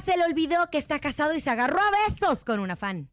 [0.00, 3.08] Se le olvidó que está casado y se agarró a besos con una fan.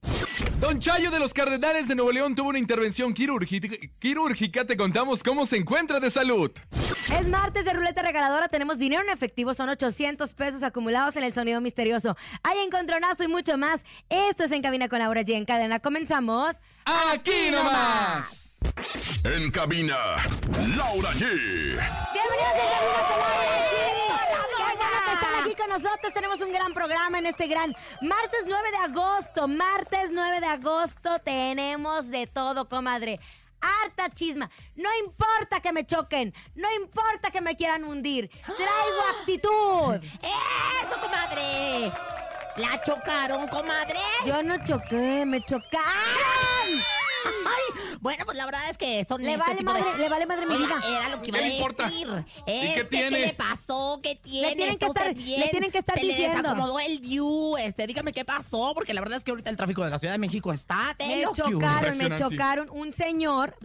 [0.60, 4.66] Don Chayo de los Cardenales de Nuevo León tuvo una intervención quirúrgica.
[4.66, 6.52] Te contamos cómo se encuentra de salud.
[7.12, 11.34] Es martes de ruleta regaladora, tenemos dinero en efectivo, son 800 pesos acumulados en el
[11.34, 12.16] sonido misterioso.
[12.44, 13.84] Hay encontronazo y mucho más.
[14.10, 15.34] Esto es En Cabina con Laura G.
[15.36, 16.62] En cadena, comenzamos.
[16.86, 18.60] ¡Aquí nomás!
[19.24, 19.98] En cabina,
[20.78, 21.20] Laura G.
[21.20, 23.63] Bienvenidos a En Cabina con Laura
[25.14, 26.14] Están aquí con nosotros.
[26.14, 29.48] Tenemos un gran programa en este gran martes 9 de agosto.
[29.48, 33.20] Martes 9 de agosto tenemos de todo, comadre.
[33.62, 34.50] Harta chisma.
[34.76, 36.34] No importa que me choquen.
[36.56, 38.30] No importa que me quieran hundir.
[38.30, 39.96] Traigo actitud.
[40.22, 41.92] ¡Eso, comadre!
[42.58, 44.00] ¿La chocaron, comadre?
[44.26, 46.84] Yo no choqué, me chocaron.
[47.26, 50.10] Ay, bueno, pues la verdad es que son Le este vale tipo de- madre, le
[50.10, 50.76] vale madre mi vida.
[50.88, 51.84] Era lo que iba ¿Qué a le importa?
[51.86, 52.08] decir.
[52.08, 53.10] ¿Y qué Este, tiene?
[53.18, 54.00] ¿Qué le pasó?
[54.04, 54.56] ¿Qué tiene?
[54.56, 55.40] tienen que ¿Está usted estar- bien?
[55.40, 56.42] le tienen que estar Se le diciendo.
[56.42, 57.58] desacomodó el view.
[57.58, 60.14] Este, dígame qué pasó, porque la verdad es que ahorita el tráfico de la Ciudad
[60.14, 62.70] de México está de Me chocaron, me chocaron.
[62.72, 63.56] Un señor.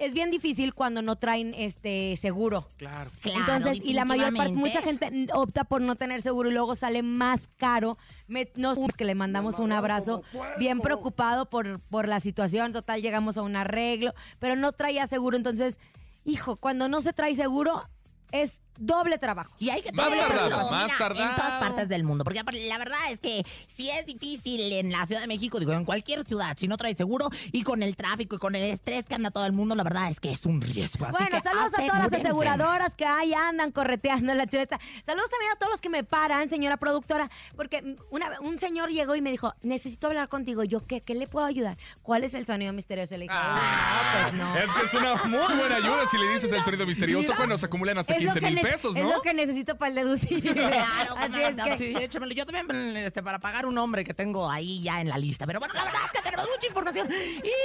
[0.00, 2.66] Es bien difícil cuando no traen este seguro.
[2.78, 3.10] Claro.
[3.20, 6.74] Claro, Entonces, y la mayor parte, mucha gente opta por no tener seguro y luego
[6.74, 7.98] sale más caro.
[8.26, 10.22] Me- nos, que le mandamos un abrazo,
[10.58, 12.72] bien preocupado por, por la situación.
[12.72, 15.36] Total, llegamos a un arreglo, pero no traía seguro.
[15.36, 15.78] Entonces,
[16.24, 17.86] hijo, cuando no se trae seguro,
[18.32, 19.50] es doble trabajo.
[19.58, 21.06] Y hay que Más tenerlo, tardado, más mira.
[21.30, 22.24] En todas partes del mundo.
[22.24, 25.84] Porque la verdad es que si es difícil en la Ciudad de México, digo, en
[25.84, 29.14] cualquier ciudad, si no trae seguro y con el tráfico y con el estrés que
[29.14, 31.04] anda todo el mundo, la verdad es que es un riesgo.
[31.06, 34.78] Así Bueno, que saludos a todas las aseguradoras que ahí andan correteando la chuleta.
[35.06, 39.14] Saludos también a todos los que me paran, señora productora, porque una, un señor llegó
[39.14, 40.64] y me dijo, necesito hablar contigo.
[40.64, 41.00] Yo, ¿qué?
[41.00, 41.76] ¿Qué le puedo ayudar?
[42.02, 43.16] ¿Cuál es el sonido misterioso?
[43.16, 44.56] Le dije, Ah, "No, pues no.
[44.56, 47.58] Es que es una muy buena ayuda si le dices el sonido misterioso Mira, cuando
[47.58, 50.52] se acumulan hasta Es lo 15 que mil Es lo que necesito para el deducible.
[50.70, 52.32] Claro, Así comadre, es que- sí, échamelo.
[52.34, 55.46] Yo también, este, para pagar un hombre que tengo ahí ya en la lista.
[55.46, 57.08] Pero bueno, la verdad es que tenemos mucha información.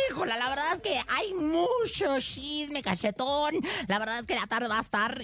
[0.10, 3.56] Híjola, la verdad es que hay mucho chisme, cachetón.
[3.88, 5.22] La verdad es que la tarde va a estar,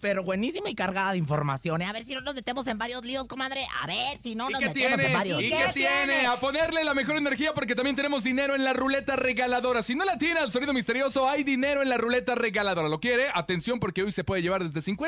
[0.00, 1.82] pero buenísima y cargada de información.
[1.82, 1.86] ¿eh?
[1.86, 3.66] A ver si no nos metemos en varios líos, comadre.
[3.82, 5.14] A ver si no ¿Y nos metemos en tiene?
[5.14, 5.60] varios ¿Y líos.
[5.66, 6.26] qué tiene?
[6.26, 9.82] A ponerle la mejor energía porque también tenemos dinero en la ruleta regaladora.
[9.82, 12.88] Si no la tiene al sonido misterioso, hay dinero en la ruleta regaladora.
[12.88, 13.26] ¿Lo quiere?
[13.34, 15.07] Atención porque hoy se puede llevar desde 50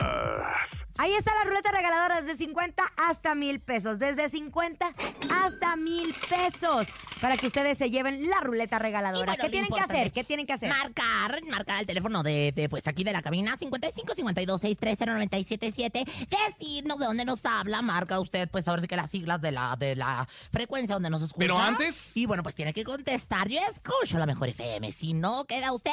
[1.01, 3.97] Ahí está la ruleta regaladora desde 50 hasta mil pesos.
[3.97, 4.93] Desde 50
[5.33, 6.85] hasta mil pesos.
[7.19, 9.33] Para que ustedes se lleven la ruleta regaladora.
[9.33, 10.11] bueno, ¿Qué tienen que hacer?
[10.11, 10.69] ¿Qué tienen que hacer?
[10.69, 16.05] Marcar, marcar al teléfono de, de, pues aquí de la cabina 55 52 630 977.
[16.29, 19.75] Decirnos de dónde nos habla, marca usted, pues ahora sí que las siglas de la,
[19.79, 21.39] de la frecuencia donde nos escucha.
[21.39, 23.47] Pero antes- Y bueno, pues tiene que contestar.
[23.49, 24.91] Yo escucho la mejor FM.
[24.91, 25.91] Si no, queda usted.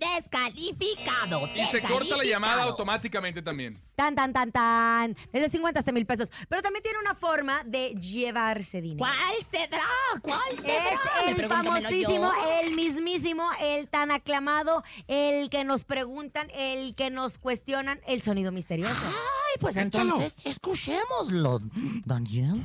[0.00, 1.48] Descalificado.
[1.54, 3.80] Y se corta la llamada automáticamente también.
[3.94, 5.16] Tan, tan, tan, tan.
[5.32, 6.30] Desde 50 hasta mil pesos.
[6.48, 8.98] Pero también tiene una forma de llevarse dinero.
[8.98, 9.82] ¿Cuál será?
[10.22, 11.00] ¿Cuál será?
[11.22, 12.60] Es el pregunto, ¿me lo famosísimo, yo?
[12.62, 18.52] el mismísimo, el tan aclamado, el que nos preguntan, el que nos cuestionan, el sonido
[18.52, 18.94] misterioso.
[19.04, 20.14] Ay, pues Échalo.
[20.14, 21.60] entonces escuchémoslo,
[22.04, 22.64] Daniel.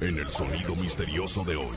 [0.00, 1.76] En el sonido misterioso de hoy.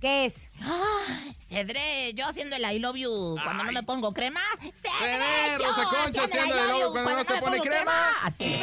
[0.00, 0.34] ¿Qué es?
[0.60, 4.40] Ay, Cedré, yo haciendo el I love you cuando no me pongo crema.
[4.74, 8.10] Cedré, Rosa Concha haciendo el I love you cuando no se pone crema.
[8.22, 8.60] Así.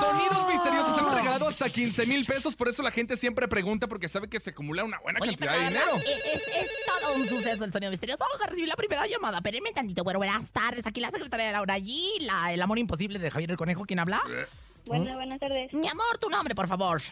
[0.00, 0.98] Sonidos misteriosos.
[0.98, 2.56] Hemos regalado hasta 15 mil pesos.
[2.56, 5.52] Por eso la gente siempre pregunta porque sabe que se acumula una buena Oye, cantidad
[5.58, 5.96] de dinero.
[5.96, 8.18] es, es- es todo un suceso el sonido misterioso.
[8.18, 9.38] Vamos a recibir la primera llamada.
[9.38, 10.04] Espérenme tantito.
[10.04, 10.86] Bueno, buenas tardes.
[10.86, 13.84] Aquí la secretaria de Laura G, la, el amor imposible de Javier el Conejo.
[13.84, 14.22] ¿Quién habla?
[14.86, 15.72] Bueno, buenas tardes.
[15.74, 17.02] Mi amor, tu nombre, por favor.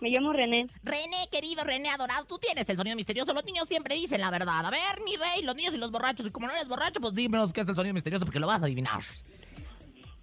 [0.00, 0.68] Me llamo René.
[0.82, 3.32] René, querido René adorado, tú tienes el sonido misterioso.
[3.32, 4.64] Los niños siempre dicen la verdad.
[4.66, 6.26] A ver, mi rey, los niños y los borrachos.
[6.26, 8.60] Y como no eres borracho, pues dímenos qué es el sonido misterioso porque lo vas
[8.60, 9.00] a adivinar.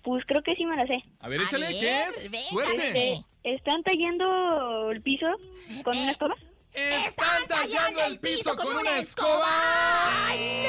[0.04, 1.04] Pues creo que sí me la sé.
[1.22, 2.32] A ver, A échale, ver, ¿qué es?
[2.32, 2.50] venga.
[2.50, 2.88] Suerte.
[3.14, 5.26] Este, ¿Están tallando el piso
[5.84, 6.36] con una escoba?
[6.74, 9.48] Están tallando el piso con una escoba.
[10.28, 10.63] ¡Ay,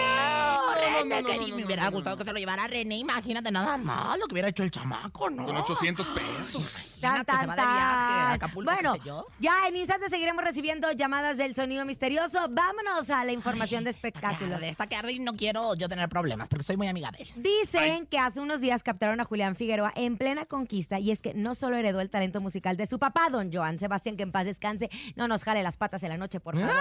[1.04, 1.16] no!
[1.16, 2.18] René, no, no, querido, no, me hubiera no, gustado no.
[2.18, 2.96] que se lo llevara René.
[2.98, 5.46] Imagínate nada más lo que hubiera hecho el chamaco, ¿no?
[5.46, 6.98] Con 800 pesos.
[7.00, 8.32] Tan, Imagínate, se tan, va de viaje a tan.
[8.34, 9.26] Acapulco, Bueno, qué sé yo.
[9.38, 12.38] ya en instantes seguiremos recibiendo llamadas del sonido misterioso.
[12.50, 14.60] Vámonos a la información de espectáculos.
[14.60, 17.22] De esta que arde y no quiero yo tener problemas porque soy muy amiga de
[17.24, 17.28] él.
[17.36, 21.34] Dicen que hace unos días captaron a Julián Figueroa en plena conquista y es que
[21.34, 24.46] no solo heredó el talento musical de su papá, don Joan Sebastián, que en paz
[24.46, 26.72] descanse, no nos jale las patas en la noche, por favor,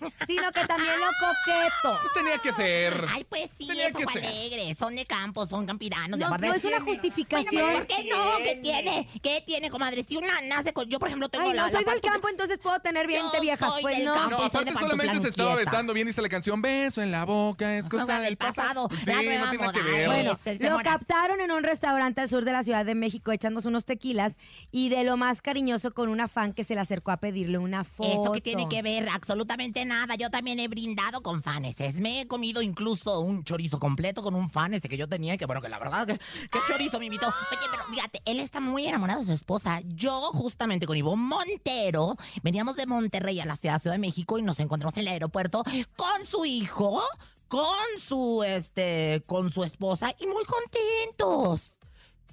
[0.26, 1.98] sino que también lo coqueto.
[2.02, 3.06] Pues tenía que ser.
[3.12, 4.24] Ay, pues sí, Tenía es que ser.
[4.26, 4.74] alegre.
[4.74, 6.18] Son de campo, son campiranos.
[6.18, 7.72] No, no es una Bueno, justificación.
[7.72, 8.36] ¿por qué no?
[8.44, 9.08] ¿Qué tiene?
[9.22, 10.02] ¿Qué tiene, comadre?
[10.04, 10.88] Si una nace con...
[10.88, 13.06] Yo, por ejemplo, tengo Ay, la, no la soy del parte- campo, entonces puedo tener
[13.06, 13.68] 20 Yo viejas.
[13.72, 14.14] soy Pues del no.
[14.14, 14.30] campo.
[14.30, 17.24] No, soy aparte de solamente se estaba besando bien, dice la canción Beso en la
[17.24, 18.88] boca, es cosa Cosa del del pasado.
[18.90, 20.06] Sí, La no nueva tiene que moda, ver.
[20.08, 23.32] Bueno, Este, se lo captaron en un restaurante al sur de la Ciudad de México
[23.32, 24.36] echándose unos tequilas
[24.70, 27.84] y de lo más cariñoso con una fan que se le acercó a pedirle una
[27.84, 28.22] foto.
[28.24, 29.08] ¿Eso que tiene que ver?
[29.08, 30.14] Absolutamente nada.
[30.16, 31.96] Yo también he brindado con faneses.
[31.96, 35.36] Me he comido incluso un chorizo completo con un fan ese que yo tenía.
[35.36, 37.28] Que bueno, que la verdad, que, qué chorizo me invitó.
[37.28, 39.80] Oye, pero fíjate, él está muy enamorado de su esposa.
[39.86, 44.42] Yo, justamente con Ivo Montero, veníamos de Monterrey a la Ciudad Ciudad de México y
[44.42, 45.62] nos encontramos en el aeropuerto
[45.96, 47.02] con su hijo,
[47.48, 47.64] con
[48.00, 51.78] su, este, con su esposa y muy contentos.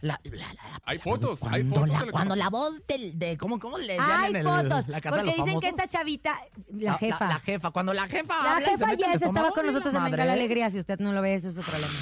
[0.01, 3.19] La, la- la- la- Hay fotos, hay cuando fotos la, de cuando la voz del,
[3.19, 5.59] de, ¿cómo, cómo le decían Hay en el, fotos, la casa de porque los dicen
[5.59, 6.39] que esta chavita,
[6.73, 9.19] la jefa, La, jefa, cuando la jefa La habla y se jefa mete en el
[9.19, 10.33] Jess estaba con ¡ay, nosotros en Venga la!
[10.33, 10.69] Alegría.
[10.71, 11.93] Si usted no lo ve, eso es su problema.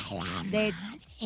[0.46, 0.78] De hecho,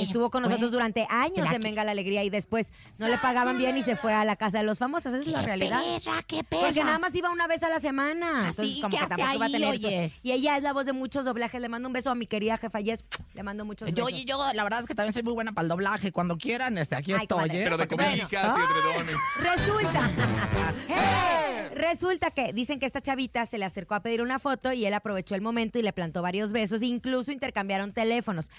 [0.02, 3.58] estuvo con nosotros durante años en que- Venga la Alegría y después no le pagaban
[3.58, 5.14] bien y se fue a la casa de los famosos.
[5.14, 5.82] Esa es la ¡Qué realidad.
[6.04, 6.64] perra, qué perra!
[6.64, 8.50] Porque nada más iba una vez a la semana.
[8.50, 9.70] Así, Entonces, como ¿qué que tampoco iba a ahí, tener.
[9.70, 10.26] oyes?
[10.26, 11.62] Y ella es la voz de muchos doblajes.
[11.62, 13.04] Le mando un beso a mi querida jefa Jess.
[13.34, 14.26] Le mando muchos Yo, besos.
[14.26, 16.12] yo la verdad es que también soy muy buena para el doblaje.
[16.12, 17.60] Cuando quieran, este, aquí Ay, estoy, comadre.
[17.60, 17.64] ¿eh?
[17.64, 19.16] Pero de cobijas y edredones.
[19.42, 20.12] Resulta.
[20.90, 21.70] ¡Eh!
[21.76, 24.94] Resulta que dicen que esta chavita se le acercó a pedir una foto y él
[24.94, 26.82] aprovechó el momento y le plantó varios besos.
[26.84, 28.52] Incluso intercambiaron teléfonos.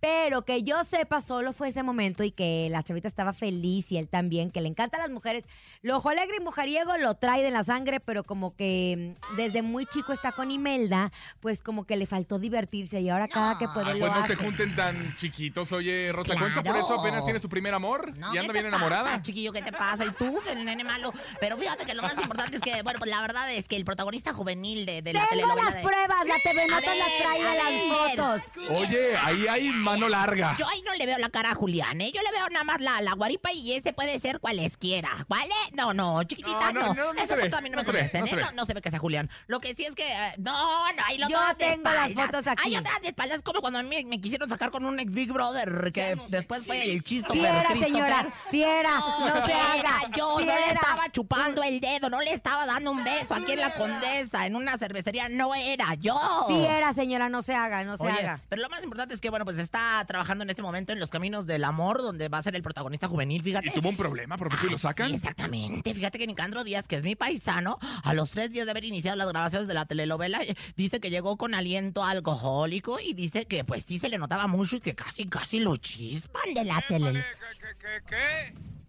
[0.00, 3.96] Pero que yo sepa, solo fue ese momento y que la chavita estaba feliz y
[3.98, 5.48] él también, que le encantan las mujeres.
[5.82, 9.62] Lo ojo alegre y mujeriego lo trae de la sangre, pero como que mm, desde
[9.62, 13.66] muy chico está con Imelda, pues como que le faltó divertirse y ahora cada que
[13.68, 14.36] puede Ah, lo pues no hace.
[14.36, 16.80] se junten tan chiquitos, oye, Rosa Concha, por Claro.
[16.80, 19.22] eso apenas tiene su primer amor No, y ¿qué anda te bien pasa, enamorada.
[19.22, 20.04] chiquillo, ¿qué te pasa?
[20.04, 21.12] Y tú, el nene malo.
[21.40, 23.84] Pero fíjate que lo más importante es que, bueno, pues la verdad es que el
[23.84, 25.82] protagonista juvenil de, de la Tengo telenovela las de...
[25.82, 28.70] pruebas, la TV trae a las fotos.
[28.70, 30.56] Oye, ahí hay mano larga.
[30.58, 32.12] Yo ahí no le veo la cara a Julián, ¿eh?
[32.14, 35.10] Yo le veo nada más la, la guaripa y ese puede ser cualesquiera.
[35.28, 35.74] ¿Cuál es?
[35.74, 36.86] No, no, chiquitita, No, no.
[36.88, 38.42] no, no, no Esas se ve, fotos a mí no, no me se ve, ¿eh?
[38.44, 39.30] No, no se ve que sea Julián.
[39.46, 40.04] Lo que sí es que...
[40.06, 42.26] eh, no, no, ahí lo Yo todas de tengo las espaldas.
[42.26, 42.62] fotos aquí.
[42.66, 45.32] Hay otras de espaldas, como cuando a mí me quisieron sacar con un ex Big
[45.32, 50.10] Brother, que después fue el chiste Si era, señora, si era, no, se era haga.
[50.16, 50.72] yo, no le era.
[50.80, 54.56] estaba chupando el dedo, no le estaba dando un beso aquí en la Condesa, en
[54.56, 55.28] una cervecería.
[55.28, 56.18] No era yo.
[56.48, 58.40] Sí era, señora, no se haga, no se Oye, haga.
[58.48, 61.10] pero lo más importante es que, bueno, pues está trabajando en este momento en los
[61.10, 63.68] caminos del amor, donde va a ser el protagonista juvenil, fíjate.
[63.68, 64.36] ¿Y tuvo un problema?
[64.36, 65.08] ¿Por qué lo sacan?
[65.08, 65.94] Sí, exactamente.
[65.94, 69.16] Fíjate que Nicandro Díaz, que es mi paisano, a los tres días de haber iniciado
[69.16, 73.64] las grabaciones de la telenovela, eh, dice que llegó con aliento alcohólico y dice que
[73.64, 77.24] pues sí se le notaba mucho y que casi, casi lo chispan de la tele.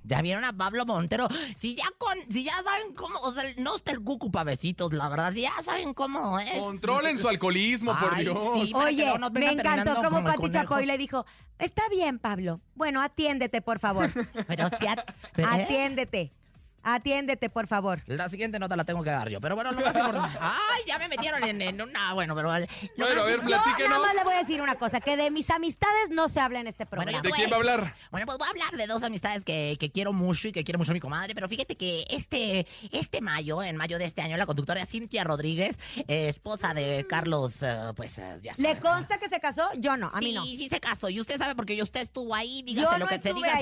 [0.03, 1.27] ¿Ya vieron a Pablo Montero?
[1.55, 4.93] Si ya con, si ya saben cómo, o sea, no está el cucu pa' besitos,
[4.93, 6.60] la verdad, si ya saben cómo es.
[6.60, 8.38] Controlen su alcoholismo, por Ay, Dios.
[8.55, 8.74] sí.
[8.74, 10.50] Oye, me encantó como Pati.
[10.50, 11.25] Chapoy le dijo,
[11.60, 12.62] está bien, Pablo.
[12.75, 14.10] Bueno, atiéndete, por favor.
[14.48, 15.05] Pero si at-
[15.36, 15.63] pero, ¿eh?
[15.63, 16.34] Atiéndete.
[16.83, 18.01] Atiéndete, por favor.
[18.07, 20.38] La siguiente nota la tengo que dar yo, pero bueno, lo más importante.
[20.41, 22.50] Ay, ya me metieron en, en una, bueno, pero...
[22.50, 24.00] Bueno, a más- ver, Yo nada platíquenos.
[24.01, 26.67] más le voy a decir una cosa, que de mis amistades no se habla en
[26.67, 27.11] este programa.
[27.17, 27.95] yo ¿De voy quién va a hablar?
[28.11, 30.77] Bueno, pues voy a hablar de dos amistades que, que quiero mucho y que quiero
[30.79, 34.38] mucho a mi comadre, pero fíjate que este, este mayo, en mayo de este año,
[34.38, 38.79] la conductora Cintia Rodríguez, eh, esposa de Carlos, eh, pues eh, ya ¿Le sabe.
[38.81, 39.63] consta que se casó?
[39.77, 40.43] Yo no, a mí sí, no.
[40.45, 41.09] sí se casó.
[41.09, 43.53] Y usted sabe porque usted estuvo ahí, dígase Yo lo no que se diga.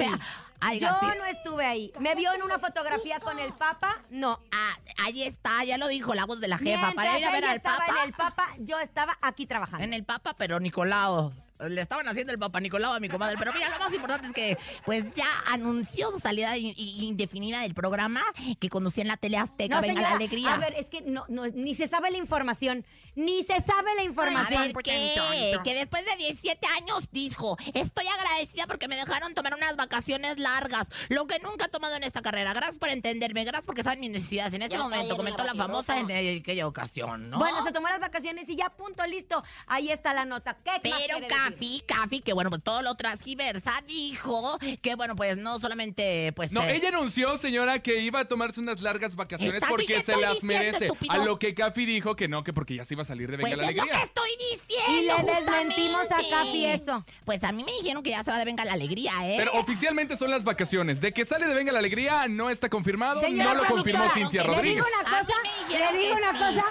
[0.62, 0.80] ahí.
[0.80, 1.92] sea, Yo no estuve ahí.
[2.00, 4.04] ¿Me vio en una fotografía con el Papa?
[4.12, 4.40] No.
[4.52, 6.70] Ah, ahí está, ya lo dijo la voz de la jefa.
[6.70, 7.94] Mientras Para ir a ver al estaba Papa.
[8.04, 9.84] en el Papa, yo estaba aquí trabajando.
[9.84, 11.34] En el Papa, pero Nicolao.
[11.68, 13.36] Le estaban haciendo el Papa Nicolau a mi comadre.
[13.38, 17.60] Pero mira, lo más importante es que, pues ya anunció su salida in- in- indefinida
[17.62, 18.22] del programa
[18.62, 19.76] que conducía en la tele Azteca.
[19.76, 20.54] No, Venga señora, la alegría.
[20.54, 22.86] A ver, es que no, no, ni se sabe la información.
[23.20, 24.72] Ni se sabe la A información.
[24.74, 25.58] ver, ¿qué?
[25.64, 30.88] Que después de 17 años dijo, estoy agradecida porque me dejaron tomar unas vacaciones largas,
[31.10, 32.54] lo que nunca he tomado en esta carrera.
[32.54, 34.54] Gracias por entenderme, gracias porque saben mis necesidades.
[34.54, 36.10] En este momento comentó la famosa en
[36.40, 37.40] aquella ocasión, ¿no?
[37.40, 39.44] Bueno, se tomó las vacaciones y ya, punto, listo.
[39.68, 40.58] Ahí está la nota.
[40.64, 41.18] ¿Qué Pero?
[41.28, 46.54] Cafi, Cafi, que bueno, pues todo lo transgiversa, dijo que bueno, pues no solamente, pues...
[46.54, 50.02] No, eh, ella anunció, señora, que iba a tomarse unas largas vacaciones Exacto, ¿y porque
[50.04, 50.86] se las diciendo, merece.
[50.86, 51.14] estúpido?
[51.14, 53.38] A lo que Cafi dijo que no, que porque ya se iba a salir de
[53.38, 54.00] Venga Pues la es lo Alegría.
[54.02, 54.92] que estoy diciendo.
[54.92, 56.30] Y le desmentimos a.
[56.30, 57.04] Cafi eso.
[57.26, 59.36] Pues a mí me dijeron que ya se va de venga la alegría, ¿eh?
[59.38, 61.02] Pero oficialmente son las vacaciones.
[61.02, 64.44] De que sale de Venga la Alegría no está confirmado, Señora no lo confirmó Cintia
[64.44, 64.86] le Le Rodríguez.
[64.86, 65.34] digo una cosa,
[65.92, 66.40] le digo una sí.
[66.40, 66.66] cosa,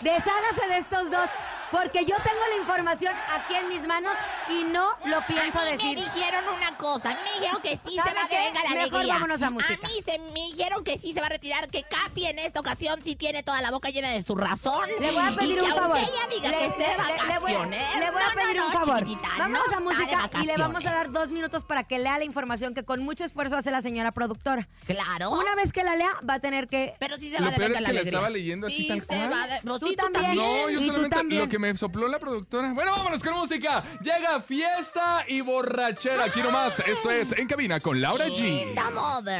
[0.00, 1.28] deshágase de estos dos,
[1.70, 4.12] porque yo tengo la información aquí en mis manos
[4.50, 5.98] y no lo pienso a mí decir.
[5.98, 8.36] me dijeron una cosa, a mí me dijeron que sí se ¿Sabe va qué?
[8.36, 9.14] venga la Mejor alegría.
[9.14, 9.78] vámonos a música.
[9.88, 13.00] mí se me dijeron que sí se va a retirar, que Capi en esta ocasión
[13.02, 14.84] sí tiene toda la boca llena de su razón.
[15.00, 15.96] Le voy a y pedir que un favor.
[15.98, 17.94] aunque ella diga Le- que esté de le- le- le voy- vacaciones.
[18.00, 18.98] Le voy a no, pedir no, un no, favor.
[18.98, 22.18] chiquitita, Vámonos no a música y le vamos a dar dos minutos para que lea
[22.18, 24.68] la información que con mucho esfuerzo hace la señora productora.
[24.86, 25.30] Claro.
[25.30, 26.94] Una vez que la lea, va a tener que...
[26.98, 28.18] Pero sí se va de peor venga es la que la alegría.
[28.18, 30.36] estaba leyendo así Sí tal se va de- Tú también.
[30.36, 32.72] No, yo solamente lo que me sopló la productora.
[32.72, 33.82] Bueno, vámonos con música.
[34.00, 36.24] Llega fiesta y borrachera.
[36.24, 36.80] Aquí nomás.
[36.80, 38.74] Esto es En Cabina con Laura G.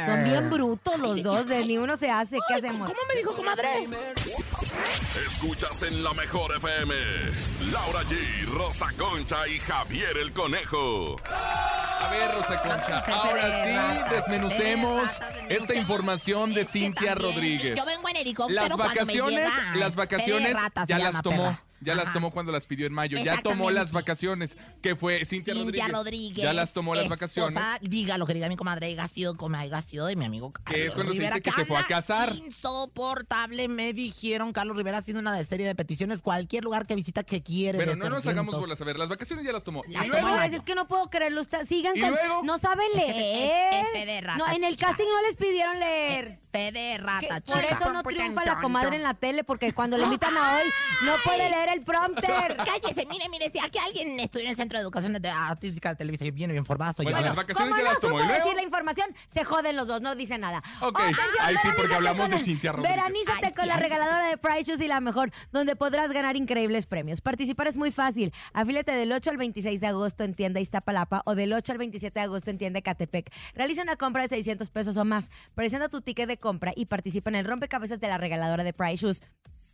[0.05, 2.37] Son bien brutos los dos, de ni uno se hace.
[2.47, 2.89] ¿Qué hacemos?
[2.89, 3.87] ¿Cómo me dijo, comadre?
[5.25, 6.93] Escuchas en la mejor FM.
[7.71, 11.15] Laura G, Rosa Concha y Javier el Conejo.
[11.25, 17.75] A ver, Rosa Concha, ahora sí desmenucemos de ratas, esta información de Cintia Rodríguez.
[17.77, 20.55] Yo vengo en helicóptero Las vacaciones, las vacaciones
[20.87, 21.57] ya se las tomó.
[21.85, 23.17] Ya las tomó cuando las pidió en mayo.
[23.23, 24.57] Ya tomó las vacaciones.
[24.81, 25.91] Que fue Cintia, Cintia Rodríguez.
[25.93, 26.43] Rodríguez.
[26.43, 27.61] Ya las tomó las vacaciones.
[27.81, 28.95] Diga lo que diga mi comadre,
[29.37, 31.65] como haya sido de mi amigo Carlos Que es cuando se Rivera, dice que se
[31.65, 32.33] fue a casar.
[32.35, 37.23] Insoportable, me dijeron Carlos Rivera haciendo una de serie de peticiones, cualquier lugar que visita
[37.23, 37.77] que quiere.
[37.77, 38.31] Pero no nos 300.
[38.33, 38.81] hagamos bolas.
[38.81, 39.83] A ver, las vacaciones ya las tomó.
[39.87, 41.41] Las y tomó luego, es que no puedo creerlo.
[41.41, 42.09] Usted, sigan ¿Y con...
[42.11, 42.41] luego?
[42.43, 43.85] No saben Es que es- leer.
[43.85, 44.87] es fe de rata, no, en el chica.
[44.87, 46.39] casting no les pidieron leer.
[46.55, 47.75] De rata, por chica.
[47.75, 50.63] eso no triunfa la comadre en la tele, porque cuando le invitan a hoy,
[51.05, 52.55] no puede leer el prompter.
[52.65, 55.95] Cállese, mire, mire, si aquí alguien estudió en el Centro de Educación de- Artística de
[55.97, 57.25] Televisa viene bien formado, soy Bueno, yo.
[57.25, 58.19] las vacaciones Como ya las tomó.
[58.19, 58.43] supo ¿Y luego?
[58.45, 60.63] decir la información, se joden los dos, no dice nada.
[60.79, 60.97] Ok,
[61.41, 62.95] ahí sí, porque hablamos de Cintia Rodríguez.
[62.95, 67.19] Veranízate con la regaladora de Y la mejor, donde podrás ganar increíbles premios.
[67.19, 68.31] Participar es muy fácil.
[68.53, 72.17] Afílate del 8 al 26 de agosto en tienda Iztapalapa o del 8 al 27
[72.17, 73.33] de agosto en tienda Catepec.
[73.53, 75.29] Realiza una compra de 600 pesos o más.
[75.55, 79.03] Presenta tu ticket de compra y participa en el rompecabezas de la regaladora de Price
[79.03, 79.23] Shoes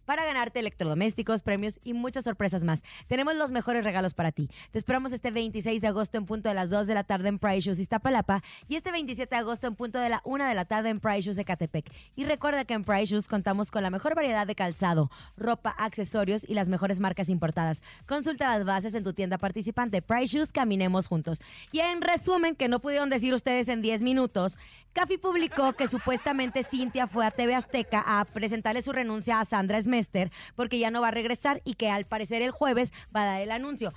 [0.06, 2.84] para ganarte electrodomésticos, premios y muchas sorpresas más.
[3.08, 4.50] Tenemos los mejores regalos para ti.
[4.72, 7.40] Te esperamos este 26 de agosto en punto de las 2 de la tarde en
[7.40, 10.66] Price Shoes Iztapalapa y este 27 de agosto en punto de la 1 de la
[10.66, 11.92] tarde en Price Shoes Ecatepec.
[12.16, 16.48] Y recuerda que en Price Shoes contamos con la mejor variedad de calzado, ropa, accesorios
[16.48, 17.82] y las mejores marcas importadas.
[18.08, 20.02] Consulta las bases en tu tienda participante.
[20.02, 21.42] Price Shoes, caminemos juntos.
[21.72, 24.58] Y en resumen, que no pudieron decir ustedes en 10 minutos,
[24.94, 29.78] Cafi publicó que supuestamente Cintia fue a TV Azteca a presentarle su renuncia a Sandra
[30.02, 33.26] Smester porque ya no va a regresar y que al parecer el jueves va a
[33.26, 33.94] dar el anuncio.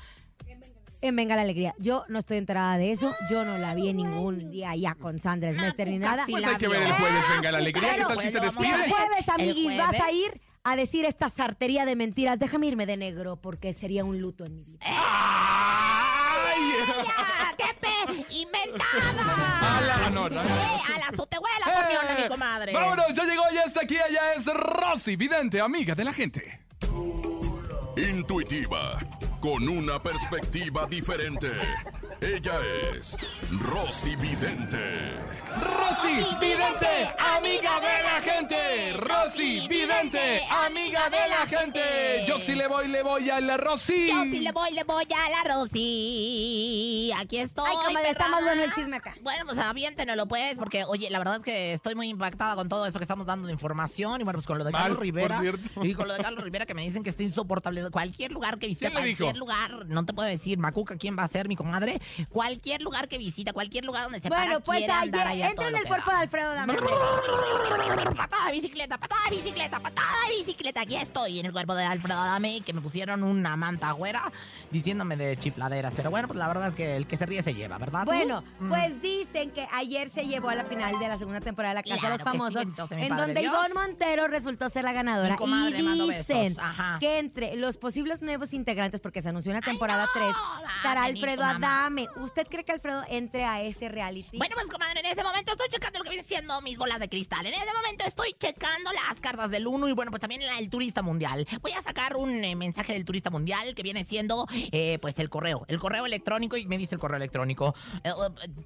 [1.00, 1.74] en Venga la Alegría.
[1.78, 3.12] Yo no estoy enterada de eso.
[3.30, 6.24] Yo no la vi en ningún día allá con Sandra Smester ni nada.
[6.26, 7.94] sí Pues hay que ver el jueves, venga la alegría.
[7.96, 8.70] ¿Qué tal si se el despide?
[8.76, 8.88] ver.
[8.90, 10.14] jueves, amiguis, El vas a jueves.
[10.34, 12.38] ir a decir esta sartería de mentiras.
[12.38, 14.78] Déjame irme de negro porque sería un luto en mi vida.
[14.80, 16.62] ¡Ay!
[18.30, 19.76] ¡Inventada!
[19.78, 20.40] A la- no, no.
[20.42, 20.46] ¡Eh!
[20.94, 22.72] ¡A la azotehuela, corriona, mi comadre!
[22.72, 26.60] Vámonos, ya llegó, ya está aquí, allá es Rosy, vidente, amiga de la gente.
[27.96, 28.98] Intuitiva,
[29.40, 31.50] con una perspectiva diferente.
[32.24, 32.58] Ella
[32.96, 33.18] es
[33.50, 35.34] Rosy Vidente.
[35.54, 38.92] Rosy, vidente, amiga de la gente.
[38.98, 42.24] Rosy, vidente, amiga de la gente.
[42.26, 44.08] Yo sí le voy, le voy a la Rosy.
[44.08, 47.12] Yo sí le voy, le voy a la Rosy.
[47.16, 47.70] Aquí estoy.
[47.70, 49.14] Ay, comadre, más bueno el chisme acá.
[49.22, 52.84] Bueno, pues aviéntenelo, pues, porque, oye, la verdad es que estoy muy impactada con todo
[52.86, 54.20] esto que estamos dando de información.
[54.20, 55.40] Y bueno, pues con lo de Mal, Carlos Rivera.
[55.82, 57.88] Y con lo de Carlos Rivera que me dicen que está insoportable.
[57.92, 59.38] Cualquier lugar que visite, ¿Quién le cualquier dijo?
[59.38, 62.00] lugar, no te puedo decir, Macuca, quién va a ser mi comadre.
[62.30, 65.76] Cualquier lugar que visita, cualquier lugar donde se para, Bueno, pues quiere andar entra en
[65.76, 66.16] el cuerpo da.
[66.18, 66.74] de Alfredo Dame.
[68.16, 70.80] Patada de bicicleta, patada de bicicleta, patada de bicicleta.
[70.82, 74.30] Aquí estoy en el cuerpo de Alfredo Adame, que me pusieron una manta güera
[74.70, 75.94] diciéndome de chifladeras.
[75.94, 78.04] Pero bueno, pues la verdad es que el que se ríe se lleva, ¿verdad?
[78.04, 78.68] Bueno, Mm.
[78.68, 81.82] pues dicen que ayer se llevó a la final de la segunda temporada de La
[81.82, 83.52] Casa Claro de los sí, Famosos, en donde Dios.
[83.54, 85.36] Ivonne Montero resultó ser la ganadora.
[85.36, 86.56] Comadre, y dicen
[87.00, 90.34] que entre los posibles nuevos integrantes, porque se anunció en la temporada 3,
[90.76, 91.90] estará Alfredo mamá.
[92.16, 94.38] ¿Usted cree que Alfredo entre a ese reality?
[94.38, 97.08] Bueno, pues comadre, en este momento estoy checando lo que viene siendo mis bolas de
[97.08, 97.46] cristal.
[97.46, 100.68] En este momento estoy checando las cartas del 1 y bueno, pues también la del
[100.68, 101.46] turista mundial.
[101.62, 105.30] Voy a sacar un eh, mensaje del turista mundial que viene siendo eh, pues el
[105.30, 105.64] correo.
[105.68, 107.74] El correo electrónico y me dice el correo electrónico.
[108.02, 108.10] eh,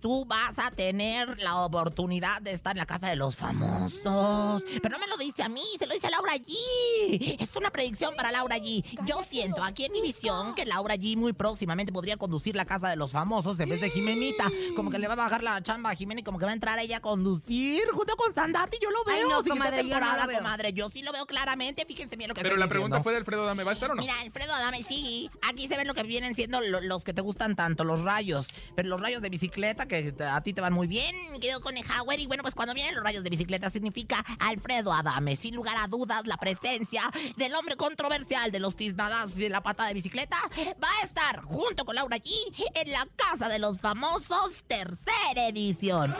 [0.00, 4.62] tú vas a tener la oportunidad de estar en la casa de los famosos.
[4.82, 7.36] Pero no me lo dice a mí, se lo dice a Laura G.
[7.38, 8.84] Es una predicción para Laura G.
[9.04, 12.88] Yo siento aquí en mi visión que Laura G muy próximamente podría conducir la casa
[12.88, 14.50] de los famosos en vez de Jimenita.
[14.76, 16.54] Como que le va a bajar la chamba a Jimena y como que va a
[16.54, 18.78] entrar ella a conducir junto con Sandati.
[18.80, 19.16] Yo lo veo.
[19.16, 20.38] Ay, no, siguiente comadre, yo no temporada, lo veo.
[20.38, 20.72] comadre.
[20.72, 21.84] Yo sí lo veo claramente.
[21.86, 23.02] Fíjense bien lo que Pero estoy la pregunta diciendo.
[23.04, 24.02] fue de Alfredo Dame, ¿va a estar o no?
[24.02, 25.30] Mira, Alfredo Adame, sí.
[25.42, 28.48] Aquí se ven lo que vienen siendo lo- los que te gustan tanto, los rayos.
[28.76, 32.20] Pero los rayos de bicicleta, que a ti te van muy bien, querido Conejauer.
[32.20, 35.36] Y bueno, pues cuando vienen los rayos de bicicleta significa Alfredo Adame.
[35.36, 37.02] Sin lugar a dudas, la presencia
[37.36, 40.36] del hombre controversial de los tiznadas de la pata de bicicleta
[40.82, 42.30] va a estar junto con Laura G
[42.74, 46.14] en la Casa de los Famosos, tercera edición.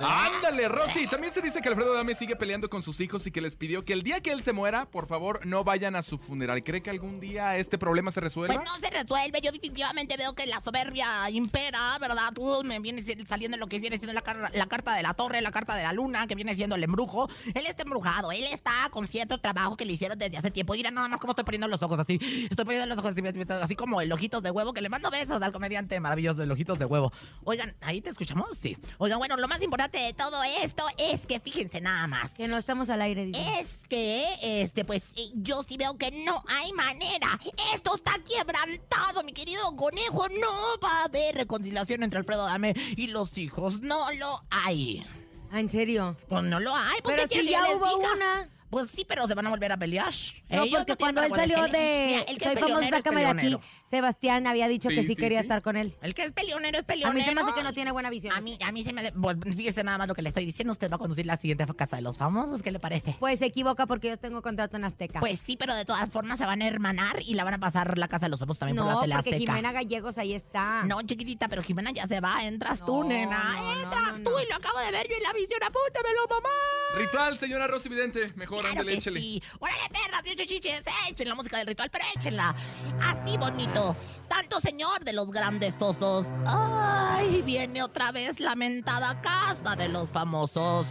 [0.00, 1.06] Ándale, Rosy.
[1.06, 3.84] También se dice que Alfredo Dame sigue peleando con sus hijos y que les pidió
[3.84, 6.62] que el día que él se muera, por favor, no vayan a su funeral.
[6.64, 8.54] ¿Cree que algún día este problema se resuelva?
[8.54, 9.40] Pues no se resuelve.
[9.42, 12.32] Yo definitivamente veo que la soberbia impera, ¿verdad?
[12.34, 15.40] Tú me viene saliendo lo que viene siendo la, car- la carta de la torre,
[15.40, 17.28] la carta de la luna, que viene siendo el embrujo.
[17.54, 18.32] Él está embrujado.
[18.32, 20.74] Él está con cierto trabajo que le hicieron desde hace tiempo.
[20.74, 22.18] Mira nada más cómo estoy poniendo los ojos así.
[22.50, 23.22] Estoy poniendo los ojos así,
[23.62, 26.78] así como el ojitos de huevo, que le mando besos al comediante maravilloso del ojitos
[26.78, 27.12] de huevo.
[27.44, 28.56] Oigan, ¿ahí te escuchamos?
[28.58, 28.76] Sí.
[28.98, 32.34] Oigan, bueno, lo más importante de todo esto es que fíjense nada más.
[32.34, 33.40] Que no estamos al aire, dice.
[33.60, 37.38] Es que, este, pues, eh, yo sí veo que no hay manera.
[37.74, 40.28] Esto está quebrantado, mi querido conejo.
[40.40, 43.80] No va a haber reconciliación entre Alfredo Adame y los hijos.
[43.80, 45.04] No lo hay.
[45.50, 46.16] Ah, ¿En serio?
[46.28, 47.00] Pues no lo hay.
[47.02, 48.12] Pues, Pero ¿qué si ya hubo diga?
[48.14, 48.48] una.
[48.68, 50.12] Pues sí, pero se van a volver a pelear.
[50.48, 53.56] No, Ellos porque cuando él salió de Mira, el que Soy famoso, sácame de aquí.
[53.90, 55.44] Sebastián había dicho que Sí, quería sí.
[55.44, 55.94] estar con él.
[56.02, 57.14] El que es peleonero es A peleonero.
[57.18, 58.32] mí se me hace que no tiene buena visión.
[58.34, 59.12] A mí, a mí se me hace...
[59.12, 60.72] Pues, fíjese nada más lo que le estoy diciendo.
[60.72, 62.62] Usted va a conducir la siguiente casa de los famosos.
[62.62, 63.16] ¿Qué le parece?
[63.20, 65.20] Pues se equivoca porque yo tengo contrato en Azteca.
[65.20, 67.96] Pues sí, pero de todas formas se van a hermanar y la van a pasar
[67.98, 69.52] la casa de los famosos también por la tele porque azteca.
[69.52, 70.82] Jimena Gallegos ahí está.
[70.84, 72.44] No, chiquitita, pero Jimena ya se va.
[72.44, 73.54] Entras tú, nena.
[73.54, 74.42] no, no, Entras no, tú no.
[74.42, 75.60] y lo acabo de ver yo en la visión.
[75.62, 76.48] Apúntemelo, mamá.
[76.96, 78.26] Ritual, señora Rosy Vidente.
[78.36, 79.42] Mejor, Claro ándale, sí.
[79.58, 80.82] Órale, perras, y chiches.
[81.08, 82.54] Echen la música del ritual, pero échenla.
[83.02, 83.94] Así bonito.
[84.28, 86.26] Santo Señor de los grandes osos.
[86.46, 90.86] Ay, viene otra vez la mentada casa de los famosos.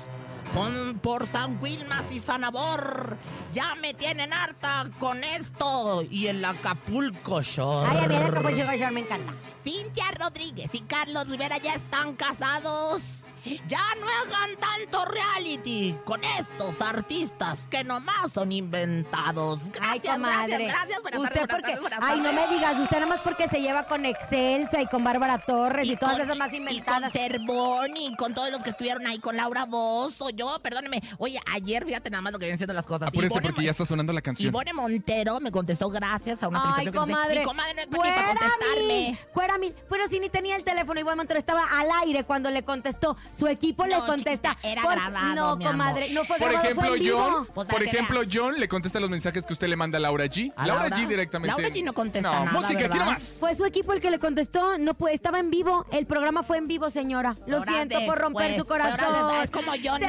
[0.53, 3.17] Pon por San Wilmas y Sanabor.
[3.51, 6.03] Ya me tienen harta con esto.
[6.03, 7.89] Y el Acapulco Shore.
[7.89, 9.33] Ay, a mí el Acapulco Shore me encanta.
[9.63, 13.24] Cintia Rodríguez y Carlos Rivera ya están casados.
[13.67, 19.61] Ya no hagan tanto reality con estos artistas que nomás son inventados.
[19.81, 20.47] Ay, Gracias, comadre.
[20.65, 21.01] gracias, gracias.
[21.01, 23.47] Buenas usted tardes, buenas porque, tardes, buenas ay, no me digas, usted nada más porque
[23.49, 27.01] se lleva con Excelsa y con Bárbara Torres y, todas con- esas más Y inventadas.
[27.03, 30.29] con Cervón y con todos los que estuvieron ahí con Laura Bozo.
[30.31, 31.01] Yo, perdóneme.
[31.17, 33.09] Oye, ayer fíjate nada más lo que vienen siendo las cosas.
[33.09, 34.47] Apúrese porque ya está sonando la canción.
[34.49, 37.39] Ivone Montero me contestó gracias a una Ay, felicitación que comadre.
[37.39, 39.19] Mi comadre no es para, para Fuera contestarme.
[39.33, 39.55] fuera
[39.89, 43.15] pero si ni tenía el teléfono, Ivonne Montero estaba al aire cuando le contestó.
[43.37, 44.51] Su equipo le No, contesta.
[44.51, 46.15] chiquita, era Por- grabado, No, mi comadre, amor.
[46.15, 47.19] no fue Por grabado, ejemplo, fue en vivo.
[47.31, 48.31] John, Pues por ejemplo, veas.
[48.33, 50.53] John le contesta los mensajes que usted le manda a Laura G.
[50.55, 50.97] ¿A Laura Laura?
[50.97, 51.51] G directamente.
[51.61, 53.37] Laura G no contesta No, nada, música, más.
[53.39, 56.57] Fue su equipo el que le contestó, no puede, estaba en vivo, el programa fue
[56.57, 57.35] en vivo, señora.
[57.47, 58.65] Lo siento por romper horas
[58.97, 59.43] corazón.
[59.43, 60.01] Es como John.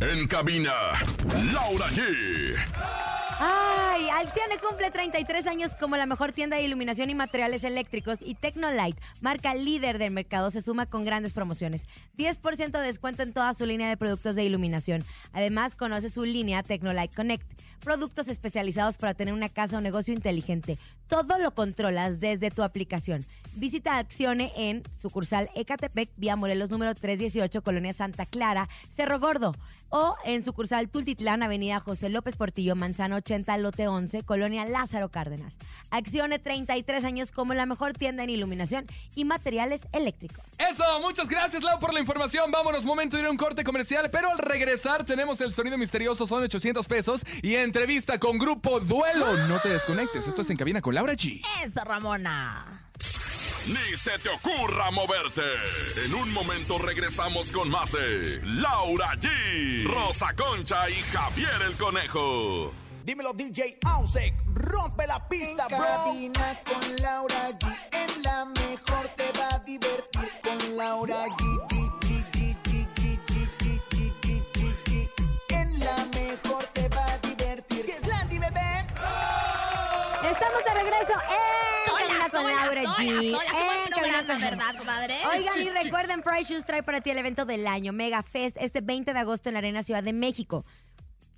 [0.00, 0.72] En cabina,
[1.52, 3.11] Laura G.
[3.44, 8.36] Ay, Alcione cumple 33 años como la mejor tienda de iluminación y materiales eléctricos y
[8.36, 11.88] Tecnolight, marca líder del mercado, se suma con grandes promociones.
[12.16, 15.02] 10% de descuento en toda su línea de productos de iluminación.
[15.32, 17.44] Además, conoce su línea Tecnolight Connect,
[17.82, 20.78] productos especializados para tener una casa o negocio inteligente.
[21.08, 23.26] Todo lo controlas desde tu aplicación.
[23.54, 29.52] Visita Accione en sucursal Ecatepec, vía Morelos número 318, Colonia Santa Clara, Cerro Gordo.
[29.90, 35.54] O en sucursal Tultitlán, Avenida José López Portillo, Manzano 80, Lote 11, Colonia Lázaro Cárdenas.
[35.90, 40.44] Accione 33 años como la mejor tienda en iluminación y materiales eléctricos.
[40.58, 42.50] Eso, muchas gracias, Lau, por la información.
[42.50, 44.10] Vámonos, momento de ir a un corte comercial.
[44.10, 47.24] Pero al regresar, tenemos el sonido misterioso, son 800 pesos.
[47.42, 49.36] Y entrevista con Grupo Duelo.
[49.48, 51.42] No te desconectes, esto es en cabina con Laura G.
[51.64, 52.82] Eso, Ramona.
[53.66, 55.42] Ni se te ocurra moverte.
[56.04, 62.72] En un momento regresamos con más de Laura G, Rosa Concha y Javier el Conejo.
[63.04, 65.78] Dímelo DJ Ausek, rompe la pista, bro.
[65.78, 71.44] Cabina con Laura G, en la mejor te va a divertir con Laura G.
[71.68, 75.54] G, G, G, G, G, G, G, G, G, G, G.
[75.54, 77.86] En la mejor te va a divertir.
[77.86, 78.86] ¿Qué es Landy, bebé?
[80.30, 83.32] Estamos de regreso en Sola, Cabina con sola, Laura sola, G.
[83.32, 83.52] sola.
[83.64, 85.14] Buen En Cabina programa, con- ¿verdad, comadre?
[85.28, 88.80] Oigan, y recuerden, Price Shoes trae para ti el evento del año, Mega Fest, este
[88.80, 90.64] 20 de agosto en la Arena Ciudad de México.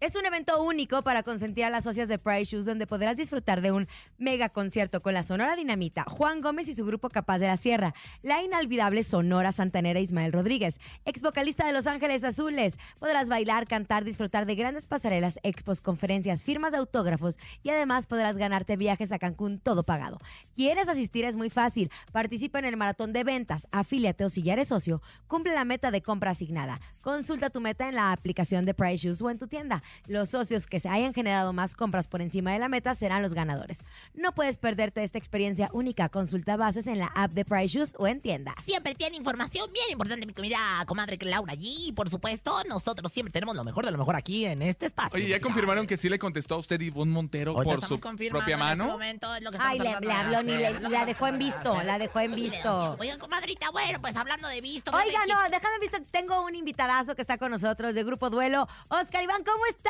[0.05, 3.63] Es un evento único para consentir a las socias de Price Shoes, donde podrás disfrutar
[3.63, 3.89] de un
[4.19, 7.95] mega concierto con la Sonora Dinamita, Juan Gómez y su grupo Capaz de la Sierra,
[8.21, 12.77] la inolvidable Sonora Santanera Ismael Rodríguez, ex vocalista de Los Ángeles Azules.
[12.99, 18.37] Podrás bailar, cantar, disfrutar de grandes pasarelas, expos, conferencias, firmas de autógrafos y además podrás
[18.37, 20.19] ganarte viajes a Cancún todo pagado.
[20.55, 21.25] ¿Quieres asistir?
[21.25, 21.91] Es muy fácil.
[22.13, 25.91] Participa en el maratón de ventas, afíliate o si ya eres socio, cumple la meta
[25.91, 26.79] de compra asignada.
[27.01, 29.83] Consulta tu meta en la aplicación de Price Shoes o en tu tienda.
[30.07, 33.35] Los socios que se hayan generado más compras por encima de la meta serán los
[33.35, 33.81] ganadores.
[34.15, 36.09] No puedes perderte esta experiencia única.
[36.09, 38.55] Consulta bases en la app de Price Shoes o en tiendas.
[38.65, 41.55] Siempre tiene información bien importante, mi querida comadre Laura.
[41.59, 45.15] Y por supuesto, nosotros siempre tenemos lo mejor de lo mejor aquí en este espacio.
[45.15, 45.43] Oye, ¿ya musical.
[45.53, 48.85] confirmaron que sí le contestó a usted Ivonne Montero por su propia en este mano?
[48.87, 52.21] momento, es lo que Ay, le, habló ni le- la dejó en visto, la dejó
[52.21, 52.97] en visto.
[52.99, 54.93] Oigan, comadrita, bueno, pues hablando de visto.
[54.95, 58.69] Oiga, no, déjame visto, tengo un invitadazo que está con nosotros de Grupo Duelo.
[58.89, 59.84] Oscar Iván, ¿cómo estás?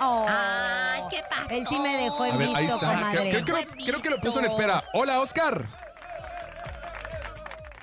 [0.00, 1.48] Oh, Ay, ¿qué pasó?
[1.50, 2.94] Él sí me dejó en A ver, ahí visto, está.
[2.94, 3.28] comadre.
[3.30, 4.84] Creo, creo- creo- creo que lo puso en espera.
[4.94, 5.66] Hola, Oscar.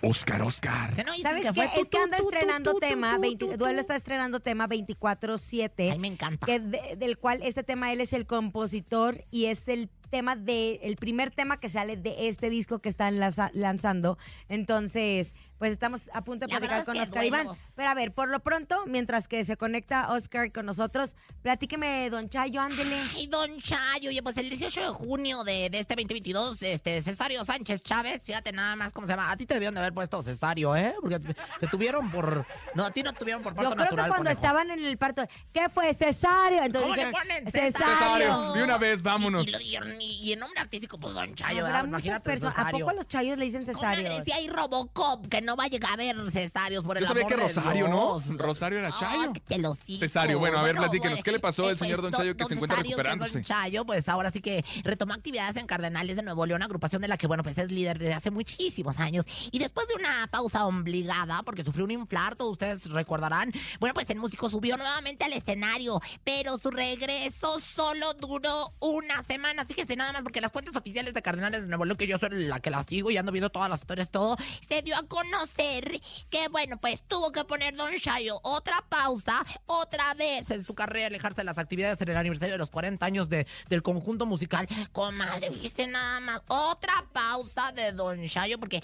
[0.05, 0.93] Oscar, Oscar.
[0.95, 1.53] ¿Qué no ¿Sabes que qué?
[1.69, 1.81] fue?
[1.81, 4.41] Es que anda Tu, tu, tu, estrenando tu, tema, tu, 20 tu, Duelo está estrenando
[4.41, 5.91] tema 24-7.
[5.91, 6.45] Ay, me encanta.
[6.45, 10.75] que de- del cual este tema él es el compositor y es el tema de
[10.83, 14.19] el primer tema que sale de este disco que están lanza- lanzando.
[14.47, 17.47] Entonces, pues estamos a punto de La platicar con Oscar Iván.
[17.73, 22.29] Pero a ver, por lo pronto, mientras que se conecta Oscar con nosotros, platíqueme, don
[22.29, 22.95] Chayo, ándele.
[23.15, 27.43] Ay, don Chayo, oye, pues el 18 de junio de, de este 2022, este, Cesario
[27.43, 29.31] Sánchez Chávez, fíjate nada más cómo se llama.
[29.31, 30.93] A ti te debieron de haber puesto Cesario, ¿eh?
[31.01, 32.45] Porque te, te tuvieron por...
[32.75, 34.39] No, a ti no te tuvieron por parto Yo creo natural, que cuando conejo.
[34.45, 35.91] estaban en el parto, ¿qué fue?
[35.95, 36.61] Cesario.
[36.63, 37.49] Entonces ¿Cómo le ponen?
[37.51, 39.47] Cesario, de una vez, vámonos.
[39.47, 41.97] Y, y, y- y el nombre artístico, pues don Chayo, Habrá ¿verdad?
[41.99, 42.57] muchas personas.
[42.57, 44.03] ¿A poco los chayos le dicen cesario?
[44.03, 47.07] Comadre, si hay Robocop, que no va a llegar a ver cesarios por el Yo
[47.07, 48.19] sabía amor que de Rosario, ¿no?
[48.37, 49.33] Rosario era Ah, Chayo.
[49.33, 49.99] que te lo sigo.
[49.99, 52.45] Cesario, bueno, a ver, platíquenos, bueno, ¿qué le pasó al eh, señor don Chayo que
[52.45, 53.33] se encuentra Cesario, que es recuperándose?
[53.33, 57.07] Don Chayo, pues ahora sí que retomó actividades en Cardenales de Nuevo León, agrupación de
[57.07, 59.25] la que, bueno, pues es líder desde hace muchísimos años.
[59.51, 64.17] Y después de una pausa obligada, porque sufrió un infarto, ustedes recordarán, bueno, pues el
[64.19, 69.65] músico subió nuevamente al escenario, pero su regreso solo duró una semana.
[69.95, 72.59] Nada más, porque las cuentas oficiales de Cardenales de Nuevo León, que yo soy la
[72.59, 76.47] que las sigo y ando viendo todas las historias, todo, se dio a conocer que,
[76.47, 81.41] bueno, pues tuvo que poner Don Chayo otra pausa, otra vez en su carrera, alejarse
[81.41, 84.67] de las actividades en el aniversario de los 40 años de, del conjunto musical.
[84.91, 88.81] Comadre, fíjese nada más, otra pausa de Don Chayo, porque,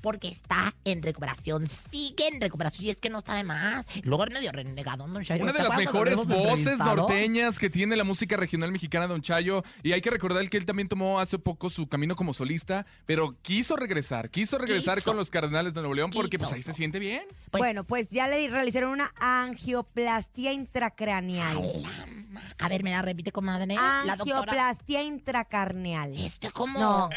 [0.00, 3.86] porque está en recuperación, sigue en recuperación, y es que no está de más.
[4.02, 5.42] Luego es medio renegado, Don Chayo.
[5.42, 9.64] Una de ¿Te las mejores voces norteñas que tiene la música regional mexicana, Don Chayo.
[9.82, 13.36] Y hay que recordar que él también tomó hace poco su camino como solista, pero
[13.42, 15.10] quiso regresar, quiso regresar Quiso.
[15.10, 16.44] con los Cardenales de Nuevo León porque Quiso.
[16.48, 17.22] pues ahí se siente bien.
[17.50, 21.58] Pues- bueno, pues ya le realizaron una angioplastia intracraneal.
[22.58, 23.66] A ver, me la repite, comadre.
[23.66, 24.02] La.
[24.12, 26.14] Angioplastia intracarneal.
[26.16, 26.78] Este, ¿cómo?
[26.78, 27.08] No.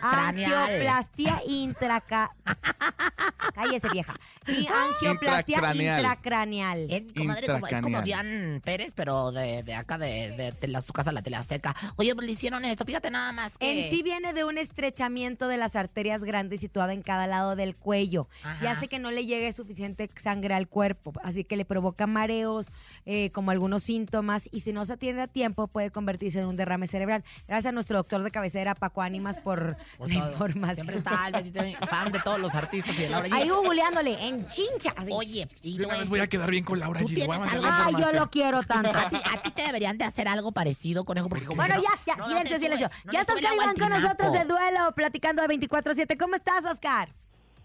[0.00, 0.52] Craneal.
[0.54, 2.30] Angioplastia intraca...
[3.54, 4.14] Cállese, vieja.
[4.46, 4.66] Y
[5.00, 6.00] angioplastia Intracraneal.
[6.00, 6.86] intracraneal.
[6.90, 8.02] Es, comadre, como, es como.
[8.02, 11.74] Dian Pérez, pero de, de acá, de, de, de la, su casa, la teleazteca.
[11.96, 13.84] Oye, pues le hicieron esto, fíjate nada más que...
[13.86, 17.74] En sí viene de un estrechamiento de las arterias grandes situada en cada lado del
[17.76, 18.28] cuello
[18.62, 22.72] y hace que no le llegue suficiente sangre al cuerpo, así que le provoca mareos,
[23.06, 26.56] eh, como algunos síntomas y si no se atiende a tiempo puede convertirse en un
[26.56, 27.24] derrame cerebral.
[27.48, 30.32] Gracias a nuestro doctor de cabecera Paco Ánimas por, Por la todo.
[30.32, 30.74] información.
[30.86, 33.28] Siempre está el bendito fan de todos los artistas y de Laura.
[33.32, 34.92] Ahí googleándole en chincha.
[34.96, 35.10] así.
[35.12, 37.06] Oye, y te una voy a vez voy a decir, quedar bien con Laura ¿Tú
[37.08, 37.10] G.
[37.18, 38.22] Le voy a tienes mandar la Ay, yo información.
[38.24, 38.90] lo quiero tanto.
[38.98, 41.80] a ti, a ti te deberían de hacer algo parecido, conejo, porque como Bueno, que
[41.82, 42.88] no- ya, ya, no, no silencio, te silencio.
[42.88, 44.60] sube- no ya le está sube el Oscar agua Iván al con nosotros de tinaco.
[44.60, 46.16] duelo, platicando de 24-7.
[46.18, 47.08] ¿Cómo estás, Oscar?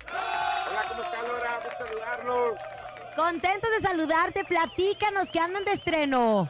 [0.08, 1.60] Hola, ¿cómo está Laura?
[1.64, 2.60] Gusto saludarlos.
[3.16, 6.50] Contentos de saludarte, platícanos que andan de estreno.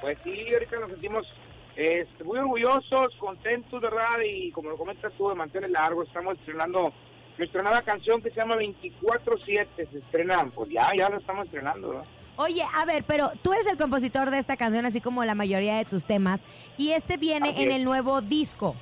[0.00, 1.26] Pues sí, ahorita nos sentimos
[1.74, 4.18] este, muy orgullosos, contentos, ¿verdad?
[4.24, 6.92] Y como lo comentas tú, de mantener largo, estamos estrenando
[7.38, 9.66] nuestra nueva canción que se llama 24-7.
[9.76, 12.04] Se estrena, pues ya, ya lo estamos estrenando, ¿verdad?
[12.36, 15.76] Oye, a ver, pero tú eres el compositor de esta canción, así como la mayoría
[15.76, 16.42] de tus temas,
[16.76, 17.76] y este viene Así en es.
[17.76, 18.76] el nuevo disco.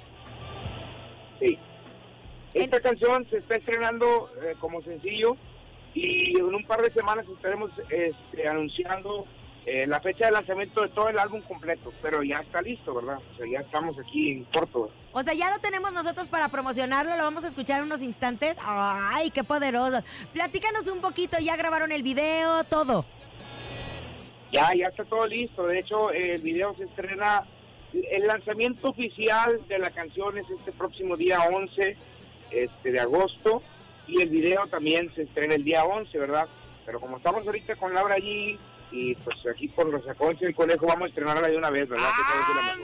[1.38, 1.58] Sí.
[2.52, 5.36] Esta canción se está estrenando eh, como sencillo
[5.92, 9.24] y en un par de semanas estaremos este, anunciando
[9.66, 13.18] eh, la fecha de lanzamiento de todo el álbum completo, pero ya está listo, ¿verdad?
[13.32, 14.90] O sea, ya estamos aquí en corto.
[15.12, 18.58] O sea, ya lo tenemos nosotros para promocionarlo, lo vamos a escuchar en unos instantes.
[18.60, 20.02] ¡Ay, qué poderoso!
[20.34, 23.06] Platícanos un poquito, ya grabaron el video, todo.
[24.52, 25.66] Ya, ya está todo listo.
[25.66, 27.44] De hecho, el video se estrena.
[27.92, 31.96] El lanzamiento oficial de la canción es este próximo día 11
[32.50, 33.62] este, de agosto.
[34.06, 36.48] Y el video también se estrena el día 11, ¿verdad?
[36.84, 38.58] Pero como estamos ahorita con Laura allí
[38.90, 41.88] y pues aquí con los Concha y el Conejo vamos a estrenarla de una vez,
[41.88, 42.08] ¿verdad?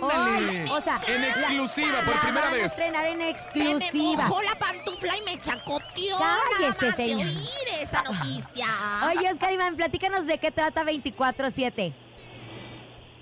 [0.02, 2.64] Vez o sea, En la- exclusiva, por la primera van a vez.
[2.72, 4.26] estrenar en Se me exclusiva.
[4.28, 7.26] mojó la pantufla y me chacoteó Cállese, nada más de señor.
[7.26, 8.66] oír esta noticia.
[9.08, 11.92] Oye, Oscar Iván, platícanos de qué trata 24-7.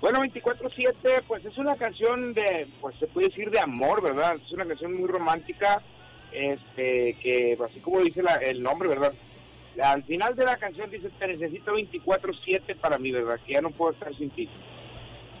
[0.01, 4.37] Bueno, 24-7, pues es una canción de, pues se puede decir de amor, ¿verdad?
[4.43, 5.81] Es una canción muy romántica,
[6.31, 9.13] este, que así como dice la- el nombre, ¿verdad?
[9.83, 13.39] Al final de la canción dice, te necesito 24-7 para mí, ¿verdad?
[13.45, 14.49] Que ya no puedo estar sin ti.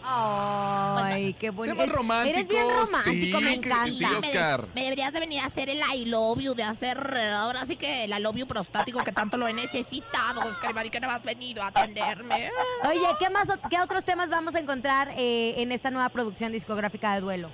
[0.01, 1.75] Ay, qué bonito.
[1.75, 3.87] Eres bien romántico, sí, me que- encanta.
[3.87, 4.65] Sí, me, de- Oscar.
[4.73, 6.97] me deberías de venir a hacer el I love you, de hacer
[7.35, 10.85] ahora sí que el I love you prostático que tanto lo he necesitado, Oscar Iván,
[10.87, 12.49] y que no has venido a atenderme.
[12.87, 17.13] Oye, ¿qué más, qué otros temas vamos a encontrar eh, en esta nueva producción discográfica
[17.15, 17.49] de Duelo?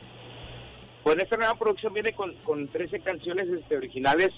[1.03, 4.29] Pues esta nueva producción viene con, con 13 canciones este, originales.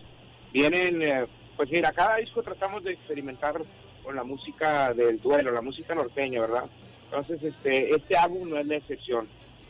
[0.54, 1.26] Vienen, eh,
[1.58, 3.62] pues mira, cada disco tratamos de experimentar
[4.04, 6.66] con la música del duelo, la música norteña, ¿verdad?
[7.06, 9.28] Entonces, este, este álbum no es la excepción.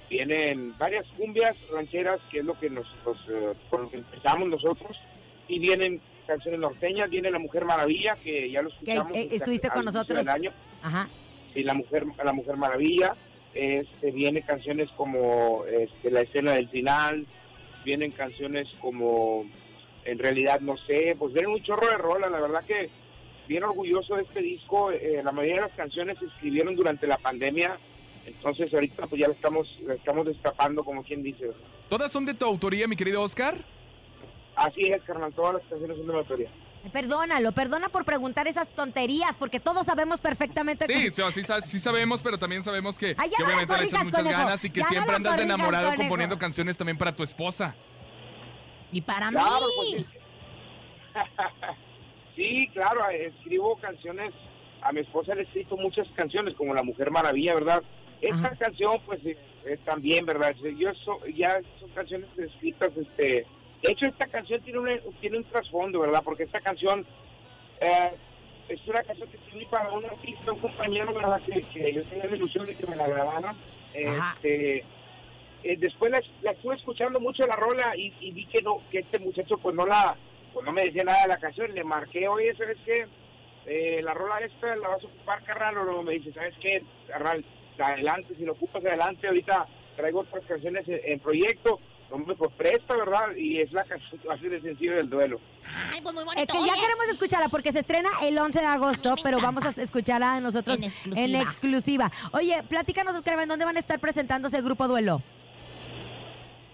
[0.09, 4.47] Vienen varias cumbias rancheras, que es lo que nos, nos, eh, con lo que empezamos
[4.49, 4.97] nosotros,
[5.47, 9.11] y vienen canciones norteñas, viene La Mujer Maravilla, que ya lo escuchamos.
[9.15, 10.19] eh, estuviste con nosotros.
[10.19, 10.51] del año.
[10.83, 11.09] Ajá.
[11.53, 13.15] Sí, la mujer, la mujer maravilla,
[13.53, 17.25] este, vienen canciones como este, la escena del final,
[17.83, 19.45] vienen canciones como
[20.07, 22.89] en realidad no sé, pues vienen un chorro de rolas, la verdad que
[23.47, 27.17] bien orgulloso de este disco, eh, la mayoría de las canciones se escribieron durante la
[27.17, 27.77] pandemia,
[28.25, 31.51] entonces ahorita pues ya la estamos, la estamos destapando como quien dice.
[31.89, 33.55] ¿Todas son de tu autoría, mi querido Oscar?
[34.55, 36.49] Así es, carnal, todas las canciones son de mi autoría.
[36.91, 41.11] Perdónalo, perdona por preguntar esas tonterías, porque todos sabemos perfectamente Sí, que...
[41.11, 43.83] sí, sí, sa- sí sabemos, pero también sabemos que, Ay, ya que no obviamente le
[43.85, 44.39] echas muchas conejo.
[44.41, 46.01] ganas y que Ya no siempre la andas enamorado conejo.
[46.03, 47.75] componiendo canciones también para tu esposa.
[48.91, 50.05] Y para Claro, mí.
[50.05, 50.05] pues
[52.35, 54.33] sí, claro, escribo canciones.
[54.81, 57.83] A mi esposa le he escrito muchas canciones, como La Mujer Maravilla, ¿verdad?
[58.21, 58.55] Esta Ajá.
[58.55, 59.37] canción, pues, eh,
[59.83, 60.55] también, ¿verdad?
[60.77, 63.45] Yo so- ya son canciones escritas, este...
[63.83, 66.21] De hecho, esta canción tiene un, tiene un trasfondo, ¿verdad?
[66.23, 67.05] Porque esta canción
[67.79, 68.11] eh,
[68.69, 71.39] es una canción que tiene para un artista, un compañero, ¿verdad?
[71.41, 73.55] Que, que yo tenía la ilusión de que me la grabaran.
[74.07, 74.37] Ajá.
[75.63, 78.99] Eh, después la, la estuve escuchando mucho la rola y, y vi que no que
[78.99, 80.15] este muchacho pues no la
[80.53, 83.05] pues no me decía nada de la canción le marqué oye sabes qué
[83.69, 86.81] Eh, la rola esta la vas a ocupar carnal o no me dice sabes qué
[87.07, 87.43] carnal
[87.79, 89.67] adelante si lo ocupas adelante ahorita
[89.97, 94.21] traigo otras canciones en, en proyecto no me pues presta verdad y es la canción
[94.31, 95.39] así de sencillo del duelo
[95.93, 96.41] Ay, pues muy bonito.
[96.41, 99.59] Es que ya Oye, queremos escucharla porque se estrena el 11 de agosto, pero encanta.
[99.61, 100.91] vamos a escucharla nosotros En en
[101.35, 101.41] exclusiva.
[101.41, 102.11] exclusiva.
[102.31, 105.21] Oye, platícanos, Oscar, ¿en dónde van a estar presentándose el grupo Duelo?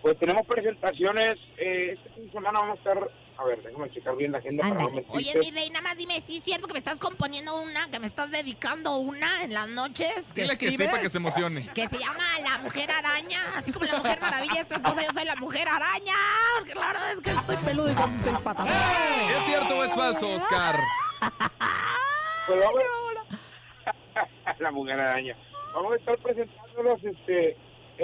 [0.03, 4.17] Pues tenemos presentaciones, eh, este fin de semana vamos a estar, a ver, déjame checar
[4.17, 5.01] bien la agenda para no.
[5.07, 8.01] Oye, mi rey, nada más dime, ¿sí es cierto que me estás componiendo una, que
[8.01, 10.33] me estás dedicando una en las noches?
[10.35, 10.91] Dile que sí escribes?
[10.91, 11.69] para que se emocione.
[11.73, 15.13] Que se llama La Mujer Araña, así como La Mujer Maravilla es tu esposa, yo
[15.13, 16.15] soy La Mujer Araña,
[16.59, 18.67] porque la verdad es que estoy peludo y con seis patas.
[18.67, 20.75] ¿Es cierto o es falso, Oscar?
[22.45, 22.83] Pues vamos-
[24.59, 25.37] la mujer araña.
[25.73, 27.55] Vamos a estar presentándolos este,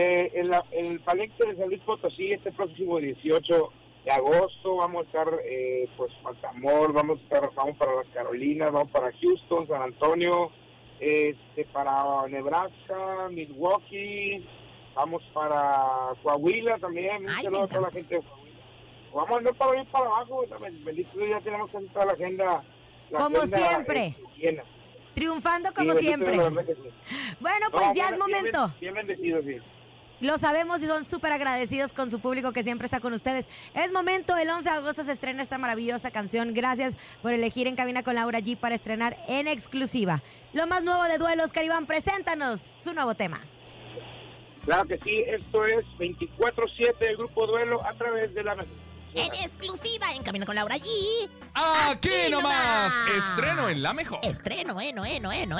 [0.01, 3.69] eh, en, la- en el Palenque de San Luis Potosí este próximo 18
[4.05, 4.77] de agosto.
[4.77, 9.12] Vamos a estar, eh, pues, Baltimore, vamos a estar, vamos para las Carolinas, vamos para
[9.19, 10.51] Houston, San Antonio,
[11.01, 14.45] este, para Nebraska, Milwaukee,
[14.95, 17.23] vamos para Coahuila también.
[17.23, 18.49] Un Ay, a toda la gente de Coahuila.
[19.13, 20.45] Vamos a andar para y para abajo.
[20.49, 22.63] también, Bendito ya tenemos casi toda la agenda.
[23.09, 24.05] la Como agenda, siempre.
[24.05, 24.63] eh, llena.
[25.15, 26.33] Triunfando como siempre.
[26.35, 26.39] Sí.
[27.41, 28.73] Bueno, No, pues ya bien- es bien- momento.
[28.79, 29.57] Bien, bendecido, sí.
[30.21, 33.47] Lo sabemos y son súper agradecidos con su público que siempre está con ustedes.
[33.73, 36.53] Es momento, el 11 de agosto se estrena esta maravillosa canción.
[36.53, 40.21] Gracias por elegir en cabina con Laura G para estrenar en exclusiva.
[40.51, 43.41] Lo más nuevo de Duelos, Caribán, preséntanos su nuevo tema.
[44.65, 48.53] Claro que sí, esto es 24-7 del Grupo Duelo a través de la...
[49.15, 51.29] En exclusiva, en Camino con Laura G.
[51.53, 52.91] Aquí nomás.
[52.91, 52.93] nomás.
[53.17, 54.19] Estreno en la mejor.
[54.21, 55.60] Estreno, eh, no, eh, no, eh, no,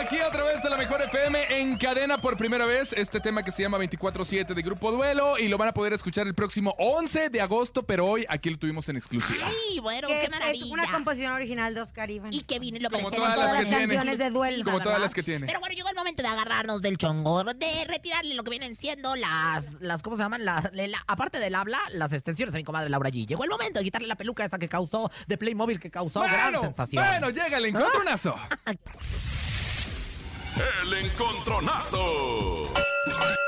[0.00, 3.50] Aquí a través de la Mejor FM en cadena por primera vez este tema que
[3.50, 7.30] se llama 24-7 de Grupo Duelo y lo van a poder escuchar el próximo 11
[7.30, 9.46] de agosto, pero hoy aquí lo tuvimos en exclusiva.
[9.46, 10.72] Ay, bueno, qué es- es maravilla.
[10.72, 12.32] una composición original de Oscar Iván.
[12.32, 13.94] Y que vine y lo Como presenta todas las que todas tiene.
[13.94, 14.64] canciones de duelo.
[14.64, 15.46] Como todas las que tiene.
[15.46, 19.16] Pero bueno, llegó el momento de agarrarnos del chongo, de retirarle lo que vienen siendo
[19.16, 20.44] las, las ¿cómo se llaman?
[20.44, 23.26] Las- la- la- aparte del habla, las extensiones a mi comadre Laura G.
[23.26, 26.52] Llegó el momento de quitarle la peluca esa que causó, de Playmobil que causó gran
[26.52, 27.04] Bueno, sensación.
[27.06, 28.36] bueno, llega el encontronazo.
[30.56, 32.62] El encontronazo.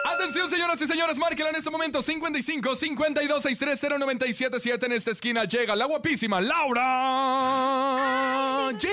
[0.04, 5.44] Atención, señoras y señores, márquela en este momento 55 52 630 977 en esta esquina
[5.44, 6.82] llega la guapísima Laura
[8.72, 8.88] G.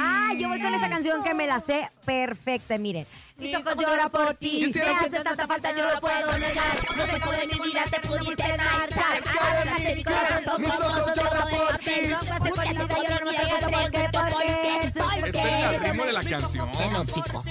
[0.00, 3.06] Ah, yo voy con esa canción que me la sé perfecta, miren.
[3.36, 6.96] Mis ojos lloran por ti, me Quisiera hace tanta falta, yo no lo puedo negar.
[6.96, 9.22] No sé cómo de mi vida te pudiste marchar.
[9.40, 11.84] Arrancaste mi corazón Mis como ojos un trozo lloran de por papel.
[11.84, 11.94] ti.
[11.94, 15.64] Mi vida, yo no me pregunto por qué, por qué, por Este qué.
[15.66, 16.70] es el ritmo de la canción.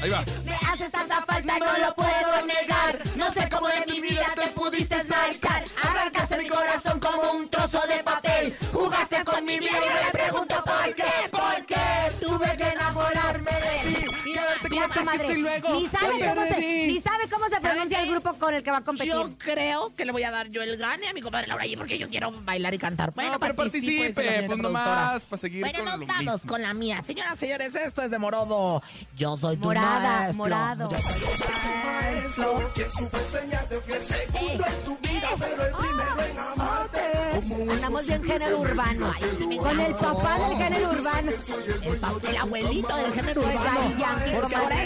[0.01, 0.23] Ahí va.
[0.45, 2.99] Me haces tanta falta, no lo puedo negar.
[3.17, 5.63] No sé cómo de mi vida te pudiste marchar.
[5.83, 8.57] Arrancaste mi corazón como un trozo de papel.
[8.71, 13.91] Jugaste con mi vida y me pregunto por qué, por qué tuve que enamorarme de
[13.91, 14.05] ti.
[14.89, 15.33] Tu madre.
[15.37, 18.77] Ni sabe, cómo se, ni sabe cómo se pronuncia el grupo con el que va
[18.77, 19.11] a competir.
[19.13, 21.77] Yo creo que le voy a dar yo el gane a mi comadre Laura G
[21.77, 23.11] porque yo quiero bailar y cantar.
[23.13, 27.01] Bueno, No, pero participe, pues nomás para seguir Bueno, con nos vamos con la mía.
[27.01, 28.81] Señoras, señores, esto es de Morodo.
[29.15, 30.37] Yo soy tu Morada, maestro.
[30.37, 30.89] morado.
[30.89, 32.73] Yo soy tu maestro.
[37.71, 39.11] Andamos bien género urbano.
[39.59, 41.31] Con el papá del género urbano.
[41.31, 43.95] El, el abuelito del género Pues urbano.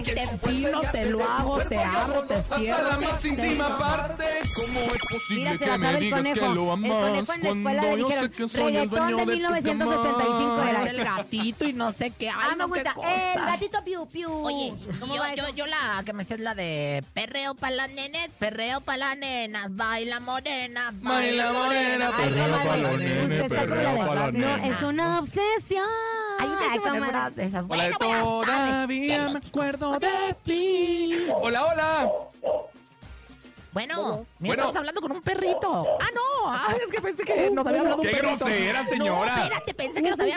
[0.03, 2.83] Te empino, te lo hago, te abro, te Hasta cierro.
[2.89, 4.23] la te más íntima parte,
[4.55, 8.47] ¿cómo es posible que la me digas que lo amas la cuando yo sé que
[8.49, 10.69] soy el dueño de de tu 1985 cama?
[10.69, 10.83] era.
[10.89, 12.29] El gatito y no sé qué.
[12.29, 13.33] Ay, Ah, no, qué cosa.
[13.33, 14.31] El gatito piu piu.
[14.31, 15.15] Oye, ¿Cómo
[15.55, 19.17] yo, la que me sé es la de perreo pa' las nenes, perreo pa' las
[19.17, 24.57] nenas, baila morena, Baila morena, perreo pa' los usted nenes, perreo la pa' las No,
[24.57, 24.77] nenas.
[24.77, 25.83] es una obsesión.
[26.59, 26.79] Ay,
[27.35, 27.65] de esas.
[27.67, 31.27] Hola, Bueno, todavía me acuerdo de ti.
[31.41, 32.11] Hola, hola.
[33.73, 34.61] Bueno, mira, Bueno.
[34.63, 35.85] estamos hablando con un perrito.
[36.01, 38.45] Ah, no, ah, es que pensé que nos había hablado un Qué perrito.
[38.45, 39.35] grosera, señora.
[39.35, 40.35] No, espérate, pensé que nos había...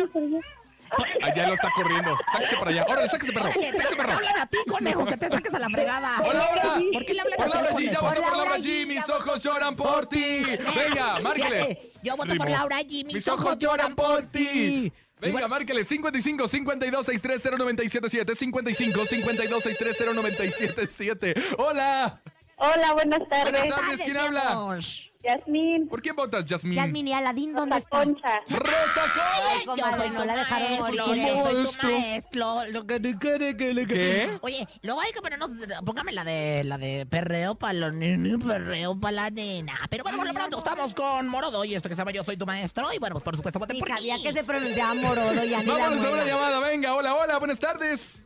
[1.22, 2.18] Allá lo está corriendo.
[2.32, 2.84] Sáquese para allá.
[2.88, 3.46] Órale, sáquese perro.
[3.48, 4.12] Órale, Sáquese perro.
[4.12, 6.20] hablan a ti, conejo, que te saques a la fregada.
[6.20, 6.82] Hola, hola.
[6.92, 9.40] ¿Por qué le hablan Por así al Laura G, ya por Laura G, Mis ojos
[9.42, 10.42] lloran por ti.
[10.74, 11.92] Venga, márquele.
[12.02, 14.92] Yo voto por Laura G, mis, Mis ojos lloran por ti.
[15.20, 21.34] Venga, márquele 55 52 630 977 55 52 630 977.
[21.58, 22.22] Hola.
[22.56, 23.52] Hola, buenas tardes.
[23.52, 24.78] Buenas tardes, ¿quién habla?
[25.22, 25.86] Yasmín.
[25.88, 26.76] ¿Por quién votas, Yasmín?
[26.76, 27.98] Yasmin y Aladín, ¿dónde Rosa está?
[28.04, 28.40] Concha.
[28.48, 29.64] Rosa Concha.
[29.64, 30.96] Yo comadre, soy no la dejaron morir.
[30.96, 31.20] yo soy tu
[31.52, 31.88] Maestro.
[31.90, 32.64] maestro.
[32.70, 34.38] Lo que te quiere que le- ¿Qué?
[34.40, 35.50] Oye, luego hay que ponernos,
[35.84, 39.78] póngame la de la de perreo para los nenes, perreo para la nena.
[39.90, 42.38] Pero bueno, por lo pronto estamos con Morodo y esto que se llama Yo soy
[42.38, 42.90] tu maestro.
[42.94, 44.22] Y bueno, pues por supuesto, voten por sabía mí.
[44.22, 46.60] que se pronunciaba Morodo, ya ni la Vámonos a una llamada.
[46.60, 47.38] Venga, hola, hola.
[47.38, 48.24] Buenas tardes.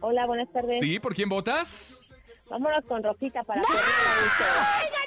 [0.00, 0.80] Hola, buenas tardes.
[0.82, 1.96] Sí, ¿por quién votas?
[2.50, 3.68] Vámonos con Rosita para ¡No!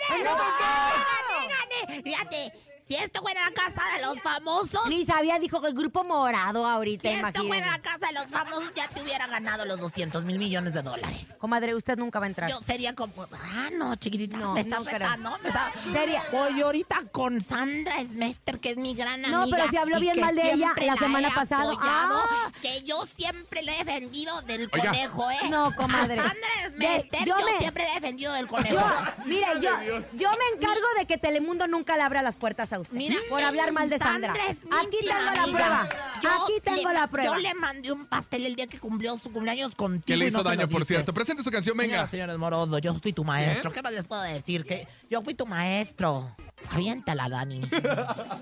[0.10, 1.26] Hacer la ¡Ay, gané!
[1.30, 1.38] ¡No!
[1.50, 2.04] ¡Gané, gané!
[2.04, 2.54] Fíjate,
[2.88, 6.68] Si esto fuera la casa de los famosos, Ni sabía, dijo que el grupo morado
[6.68, 10.24] ahorita, si esto fuera la casa de los famosos, ya te hubiera ganado los 200
[10.24, 11.36] mil millones de dólares.
[11.40, 12.50] Comadre, usted nunca va a entrar.
[12.50, 13.26] Yo sería como.
[13.34, 14.38] Ah, no, chiquitita.
[14.38, 14.78] No, me está
[15.18, 15.38] no.
[15.42, 15.72] Me está...
[15.92, 16.22] Seria.
[16.32, 19.58] Voy ahorita con Sandra Smester, que es mi gran No, amiga.
[19.58, 21.74] pero si habló bien mal de ella la semana pasada.
[21.80, 22.52] Ah.
[22.62, 24.86] Que yo siempre le he defendido del Oiga.
[24.92, 25.50] conejo, ¿eh?
[25.50, 26.20] No, comadre.
[26.20, 28.76] A Sandra Smester, De- yo yo, me- siempre le he defendido del conejo.
[28.76, 29.72] Yo, mire, yo,
[30.14, 32.96] yo me encargo de que Telemundo nunca le abra las puertas a usted.
[32.96, 34.34] Mira, por hablar mal de Sandra.
[34.34, 35.90] Aquí tengo la prueba.
[36.22, 37.36] Yo Aquí tengo le- la prueba.
[37.36, 40.04] Yo le mandé un pastel el día que cumplió su cumpleaños contigo.
[40.06, 41.14] Que le hizo no daño, por cierto.
[41.14, 41.92] Presente su canción, venga.
[41.94, 43.72] Señoras, señores Morodo, yo fui tu maestro.
[43.72, 44.66] ¿Qué más les puedo decir?
[44.66, 46.36] Que yo fui tu maestro.
[46.70, 47.62] Aviéntala, Dani.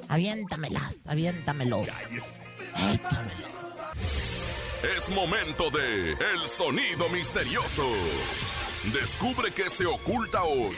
[0.08, 1.88] Aviéntamelas, aviéntamelos.
[1.90, 3.54] Échamelos.
[4.98, 7.88] Es momento de El Sonido Misterioso.
[8.94, 10.76] Descubre qué se oculta hoy.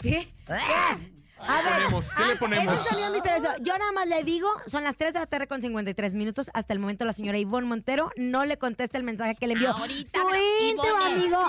[0.00, 0.32] ¿Qué?
[0.48, 0.98] ¡Ah!
[1.40, 2.12] A ver, ponemos?
[2.12, 2.74] ¿Qué le ah, ponemos?
[2.74, 3.48] Es un sonido misterioso.
[3.60, 6.50] Yo nada más le digo, son las 3 de la tarde con 53 minutos.
[6.52, 9.70] Hasta el momento la señora Ivonne Montero no le contesta el mensaje que le envió
[9.70, 10.28] Ahorita su
[10.64, 11.14] íntimo Ivonne.
[11.14, 11.46] amigo.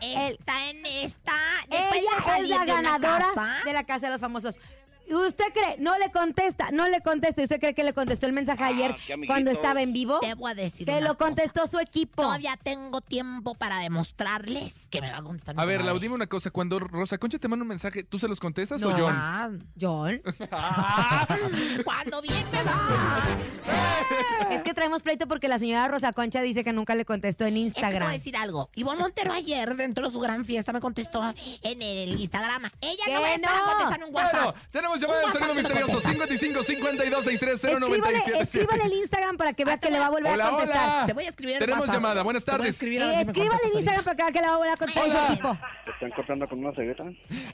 [0.00, 1.32] Está en esta.
[1.70, 3.28] Ella es la ganadora
[3.64, 4.58] de la Casa de los Famosos.
[5.10, 5.76] ¿Usted cree?
[5.78, 7.42] No le contesta, no le contesta.
[7.42, 8.96] ¿Usted cree que le contestó el mensaje ayer
[9.26, 10.18] cuando estaba en vivo?
[10.20, 10.86] Te voy a decir.
[10.86, 11.26] Se una lo cosa.
[11.30, 12.22] contestó su equipo.
[12.22, 15.54] Todavía tengo tiempo para demostrarles que me va a contestar.
[15.58, 15.84] A ver.
[15.84, 16.50] Lau, dime una cosa.
[16.50, 18.90] Cuando Rosa Concha te manda un mensaje, ¿tú se los contestas o.
[18.96, 19.12] John?
[19.14, 19.50] Ah,
[19.80, 20.22] John.
[21.84, 22.88] Cuando bien me va.
[24.50, 27.56] Es que traemos pleito porque la señora Rosa Concha dice que nunca le contestó en
[27.56, 28.12] Es que te voy a Instagram.
[28.12, 28.70] decir algo.
[28.74, 31.22] Ivonne Montero ayer, dentro de su gran fiesta, me contestó
[31.62, 32.64] en el Instagram.
[32.80, 33.64] Ella ¿Qué no me está no?
[33.70, 34.44] contestando en WhatsApp.
[34.44, 35.92] Bueno, tenemos llamada del Un sonido misterioso.
[35.92, 36.10] contesta.
[36.12, 38.42] 55 52 63 Escríbale, 0977.
[38.42, 40.88] escríbale el Instagram para que vea que le va a volver Hola, a contestar.
[40.88, 41.06] hola.
[41.06, 41.94] Te voy a escribir en Tenemos WhatsApp.
[41.96, 42.22] llamada.
[42.22, 42.66] Buenas tardes.
[42.66, 45.04] Eh, escríbale en contestas Instagram para que vea que le va a volver a contestar
[45.04, 45.60] Hola.
[45.94, 47.04] ¿Están cortando con una cegueta?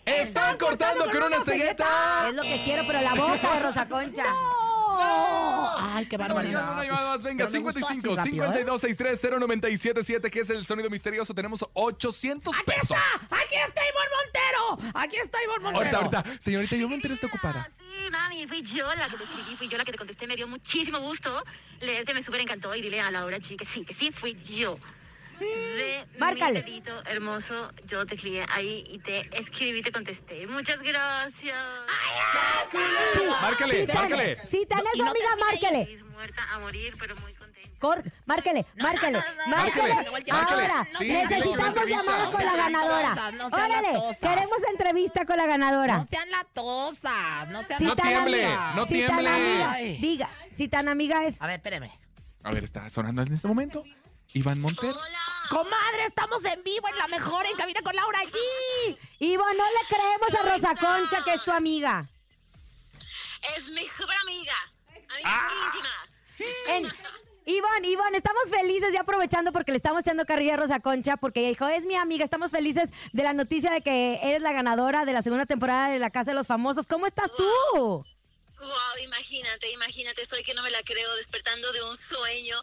[0.04, 1.86] Están cortando con una cegueta.
[2.28, 4.24] Es lo que quiero, pero la boca de Rosa Concha.
[4.79, 4.79] No.
[5.02, 6.72] Ay, qué barbaridad.
[6.72, 8.48] una llamada más, venga, Pero me gustó así 55 rápido, ¿eh?
[8.48, 11.34] 52 63 0977, que es el sonido misterioso.
[11.34, 12.82] Tenemos 800 ¡Aquí pesos.
[12.82, 13.36] está!
[13.36, 14.92] ¡Aquí está Ivonne Montero!
[14.94, 15.96] ¡Aquí está Ivonne Montero!
[15.98, 16.40] Ahorita, ahorita.
[16.42, 17.68] Señorita, yo me enteré está ocupada.
[17.78, 20.36] Sí, mami, fui yo la que te escribí, fui yo la que te contesté, me
[20.36, 21.42] dio muchísimo gusto
[21.80, 24.78] leerte, me súper encantó y dile a Laura G que sí, que sí, fui yo.
[25.44, 26.62] De Márcale.
[26.62, 30.46] mi dedito hermoso, yo te escribí ahí y te escribí, te contesté.
[30.46, 31.56] Muchas gracias.
[33.42, 34.38] Márcale, Tana- márcale.
[34.50, 34.66] Si y
[34.98, 35.98] su no te amiga, márcale.
[36.12, 37.50] Muerta a morir, pero muy contenta.
[37.80, 39.12] Cor, márquele, márquele,
[39.46, 39.92] no, márquele,
[40.30, 40.86] Ahora.
[40.98, 43.32] Sí, necesitamos No con la ganadora.
[43.50, 45.96] Órale, queremos entrevista con la ganadora.
[45.98, 49.28] No sean latosas, no sean Si No tan tiemble, amiga- no si tan tiemble.
[49.30, 49.96] amiga- Ay.
[49.96, 51.40] diga, si tan amiga es.
[51.40, 51.90] A ver, espéreme.
[52.42, 53.82] A ver, está sonando en este momento.
[54.34, 54.92] Iván Montero.
[55.50, 58.96] Comadre, estamos en vivo en la mejor en cabina con Laura G.
[59.18, 62.08] Ivo, no le creemos a Rosa Concha que es tu amiga.
[63.56, 64.54] Es mi super amiga,
[65.08, 65.48] amiga Ah.
[65.66, 65.88] íntima.
[66.68, 66.88] En,
[67.46, 71.40] Ivonne, Ivonne, estamos felices y aprovechando porque le estamos echando carrilla a Rosa Concha porque
[71.40, 75.04] ella dijo, es mi amiga, estamos felices de la noticia de que eres la ganadora
[75.04, 76.86] de la segunda temporada de La Casa de los Famosos.
[76.86, 77.44] ¿Cómo estás tú?
[78.60, 82.56] Wow, imagínate, imagínate, estoy que no me la creo, despertando de un sueño,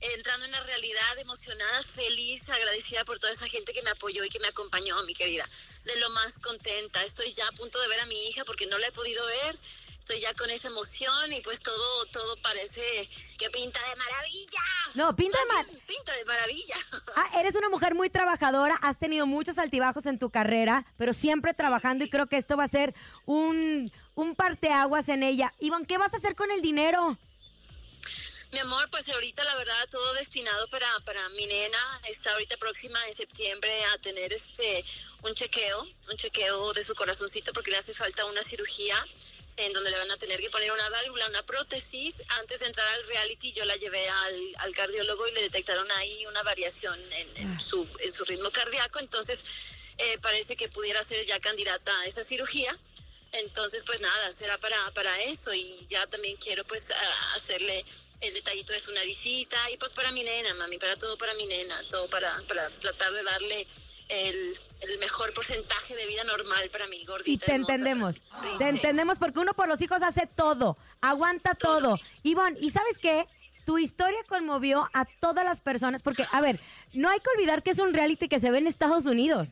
[0.00, 4.28] entrando en la realidad, emocionada, feliz, agradecida por toda esa gente que me apoyó y
[4.30, 5.46] que me acompañó, mi querida.
[5.84, 8.78] De lo más contenta, estoy ya a punto de ver a mi hija porque no
[8.78, 9.56] la he podido ver.
[9.98, 14.60] Estoy ya con esa emoción y pues todo, todo parece que pinta de maravilla.
[14.94, 16.74] No, pinta de Más mar- bien, Pinta de maravilla.
[17.16, 21.54] Ah, eres una mujer muy trabajadora, has tenido muchos altibajos en tu carrera, pero siempre
[21.54, 22.94] trabajando y creo que esto va a ser
[23.26, 25.52] un, un parteaguas en ella.
[25.60, 27.16] Ivonne, ¿qué vas a hacer con el dinero?
[28.52, 32.00] Mi amor, pues ahorita la verdad todo destinado para, para mi nena.
[32.08, 34.84] Está ahorita próxima en septiembre a tener este
[35.22, 39.06] un chequeo, un chequeo de su corazoncito porque le hace falta una cirugía
[39.56, 42.22] en donde le van a tener que poner una válvula, una prótesis.
[42.40, 46.26] Antes de entrar al reality yo la llevé al, al cardiólogo y le detectaron ahí
[46.26, 48.98] una variación en, en su, en su ritmo cardíaco.
[48.98, 49.44] Entonces
[49.98, 52.76] eh, parece que pudiera ser ya candidata a esa cirugía.
[53.32, 57.84] Entonces, pues nada, será para, para eso y ya también quiero pues a- hacerle
[58.20, 61.46] el detallito de su naricita y pues para mi nena, mami, para todo para mi
[61.46, 63.66] nena, todo para, para tratar de darle
[64.08, 64.36] el,
[64.80, 67.30] el mejor porcentaje de vida normal para mi gordita.
[67.30, 71.54] Y te hermosa, entendemos, para te entendemos porque uno por los hijos hace todo, aguanta
[71.54, 71.98] todo.
[72.22, 73.26] Ivonne, ¿y sabes qué?
[73.64, 76.58] Tu historia conmovió a todas las personas porque, a ver,
[76.92, 79.50] no hay que olvidar que es un reality que se ve en Estados Unidos,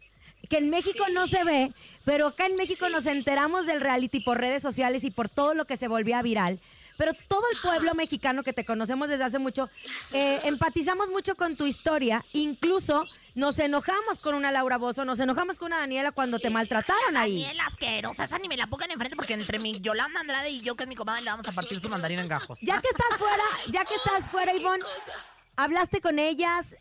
[0.50, 1.12] que en México Sí.
[1.12, 1.72] no se ve,
[2.04, 2.92] pero acá en México Sí.
[2.92, 6.58] nos enteramos del reality por redes sociales y por todo lo que se volvía viral.
[6.98, 9.70] Pero todo el pueblo mexicano que te conocemos desde hace mucho,
[10.12, 15.58] eh, empatizamos mucho con tu historia, incluso nos enojamos con una Laura Bozo, nos enojamos
[15.58, 17.40] con una Daniela cuando te maltrataron ahí.
[17.40, 20.74] Daniela asquerosa, esa ni me la pongan enfrente porque entre mi Yolanda Andrade y yo,
[20.74, 22.58] que es mi comadre, le vamos a partir su mandarina en gajos.
[22.60, 24.84] Ya que estás fuera, ya que estás fuera, Ivonne.
[25.54, 26.74] ¿hablaste con ellas?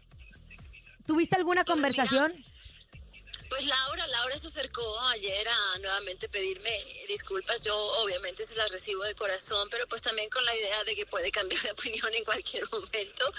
[1.06, 2.34] ¿Tuviste alguna Pues conversación?
[3.50, 7.64] Pues Laura, Laura se acercó ayer a nuevamente pedirme disculpas.
[7.64, 11.06] Yo obviamente se las recibo de corazón, pero pues también con la idea de que
[11.06, 13.32] puede cambiar de opinión en cualquier momento.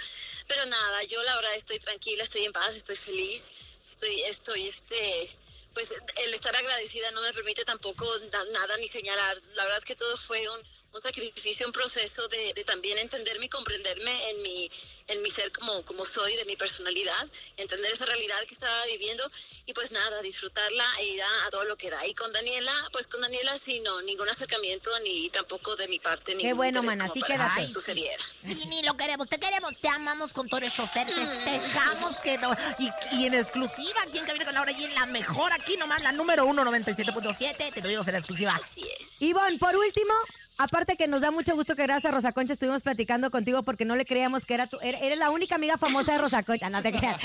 [0.46, 3.50] Pero nada, yo la verdad estoy tranquila, estoy en paz, estoy feliz,
[3.90, 5.30] estoy, estoy, este,
[5.74, 5.92] pues
[6.24, 9.38] el estar agradecida no me permite tampoco da- nada ni señalar.
[9.54, 10.62] La verdad es que todo fue un,
[11.00, 14.70] sacrificio, un proceso de también entenderme y comprenderme en mi,
[15.08, 19.30] en mi ser como, como soy, de mi personalidad, entender esa realidad que estaba viviendo
[19.66, 22.06] y pues nada, disfrutarla e ir a, a todo lo que da.
[22.06, 26.34] Y con Daniela, pues con Daniela sí, no, ningún acercamiento ni tampoco de mi parte.
[26.34, 27.66] ningún bueno, como así quédate.
[27.66, 28.22] que sucediera.
[28.44, 32.38] Y ni lo queremos, te queremos, te amamos con todo nuestro ser, te dejamos que
[32.38, 32.54] no.
[32.78, 36.02] Y, y en exclusiva, aquí en Cabina con Laura y en la mejor, aquí nomás,
[36.02, 38.54] la número 1, 97.7, te lo digo en exclusiva.
[38.54, 39.08] Así es.
[39.20, 40.14] Ivonne, por último,
[40.58, 43.84] aparte que nos da mucho gusto que gracias a Rosa Concha estuvimos platicando contigo porque
[43.84, 46.68] no le creíamos que era tu, er- eres la única amiga famosa de Rosa Concha,
[46.68, 47.20] no te creas.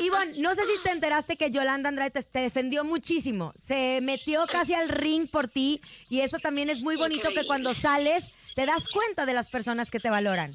[0.00, 4.00] Y, Ivonne, no sé si te enteraste que Yolanda Andrade te, te defendió muchísimo, se
[4.02, 8.24] metió casi al ring por ti y eso también es muy bonito que cuando sales
[8.54, 10.52] te das cuenta de las personas que te valoran.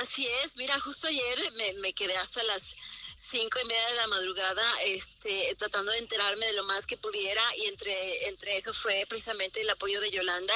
[0.00, 2.74] Así es, mira, justo ayer me, me quedé hasta las
[3.16, 7.42] cinco y media de la madrugada este, tratando de enterarme de lo más que pudiera
[7.58, 10.54] y entre, entre eso fue precisamente el apoyo de Yolanda.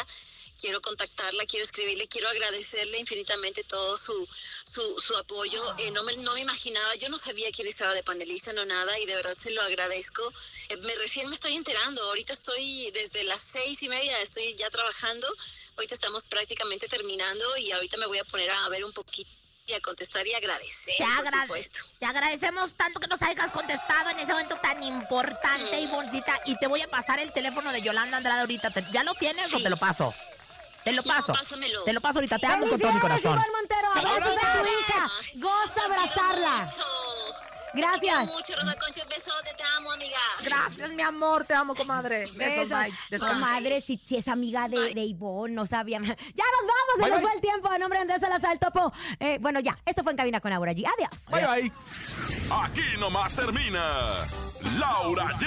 [0.60, 4.28] Quiero contactarla, quiero escribirle, quiero agradecerle infinitamente todo su,
[4.64, 5.62] su, su apoyo.
[5.78, 8.64] Eh, no, me, no me imaginaba, yo no sabía que él estaba de panelista, no
[8.64, 10.32] nada, y de verdad se lo agradezco.
[10.68, 14.68] Eh, me, recién me estoy enterando, ahorita estoy desde las seis y media, estoy ya
[14.68, 15.28] trabajando.
[15.76, 19.30] Ahorita estamos prácticamente terminando y ahorita me voy a poner a ver un poquito
[19.64, 20.94] y a contestar y agradecer.
[20.96, 21.78] Te, por agrade- supuesto.
[22.00, 26.40] te agradecemos tanto que nos hayas contestado en ese momento tan importante, Ivoncita.
[26.46, 28.70] Y te voy a pasar el teléfono de Yolanda Andrade ahorita.
[28.70, 30.12] ¿Te- ¿Ya lo tienes o te lo paso?
[30.84, 31.32] Te lo No, paso.
[31.32, 31.82] pásamelo.
[31.84, 32.38] Te lo paso ahorita.
[32.38, 33.32] Te amo con todo mi ¡Felicidades, corazón.
[33.32, 33.88] Ivonne Montero!
[34.14, 35.10] ¡Abraza a tu hija!
[35.34, 36.74] ¡Goza abrazarla!
[37.74, 38.18] Gracias.
[38.18, 39.04] Te mucho, Rosa Concha.
[39.04, 40.18] Besote, te amo, amiga.
[40.42, 41.44] Gracias, mi amor.
[41.44, 42.20] Te amo, comadre.
[42.34, 42.70] Besos, Besos.
[43.10, 43.18] bye.
[43.18, 45.98] Comadre, si, si es amiga de, de Ivonne, no sabía.
[46.00, 47.26] Ya nos vamos, se Bye, nos bye.
[47.28, 47.68] fue el tiempo.
[47.68, 48.90] A nombre de Andrés Salazar, topo.
[49.20, 50.86] Eh, bueno, ya, esto fue en Cabina con Laura G.
[50.86, 51.26] Adiós.
[51.28, 51.72] Bye, bye.
[52.64, 54.14] Aquí nomás termina
[54.78, 55.46] Laura G,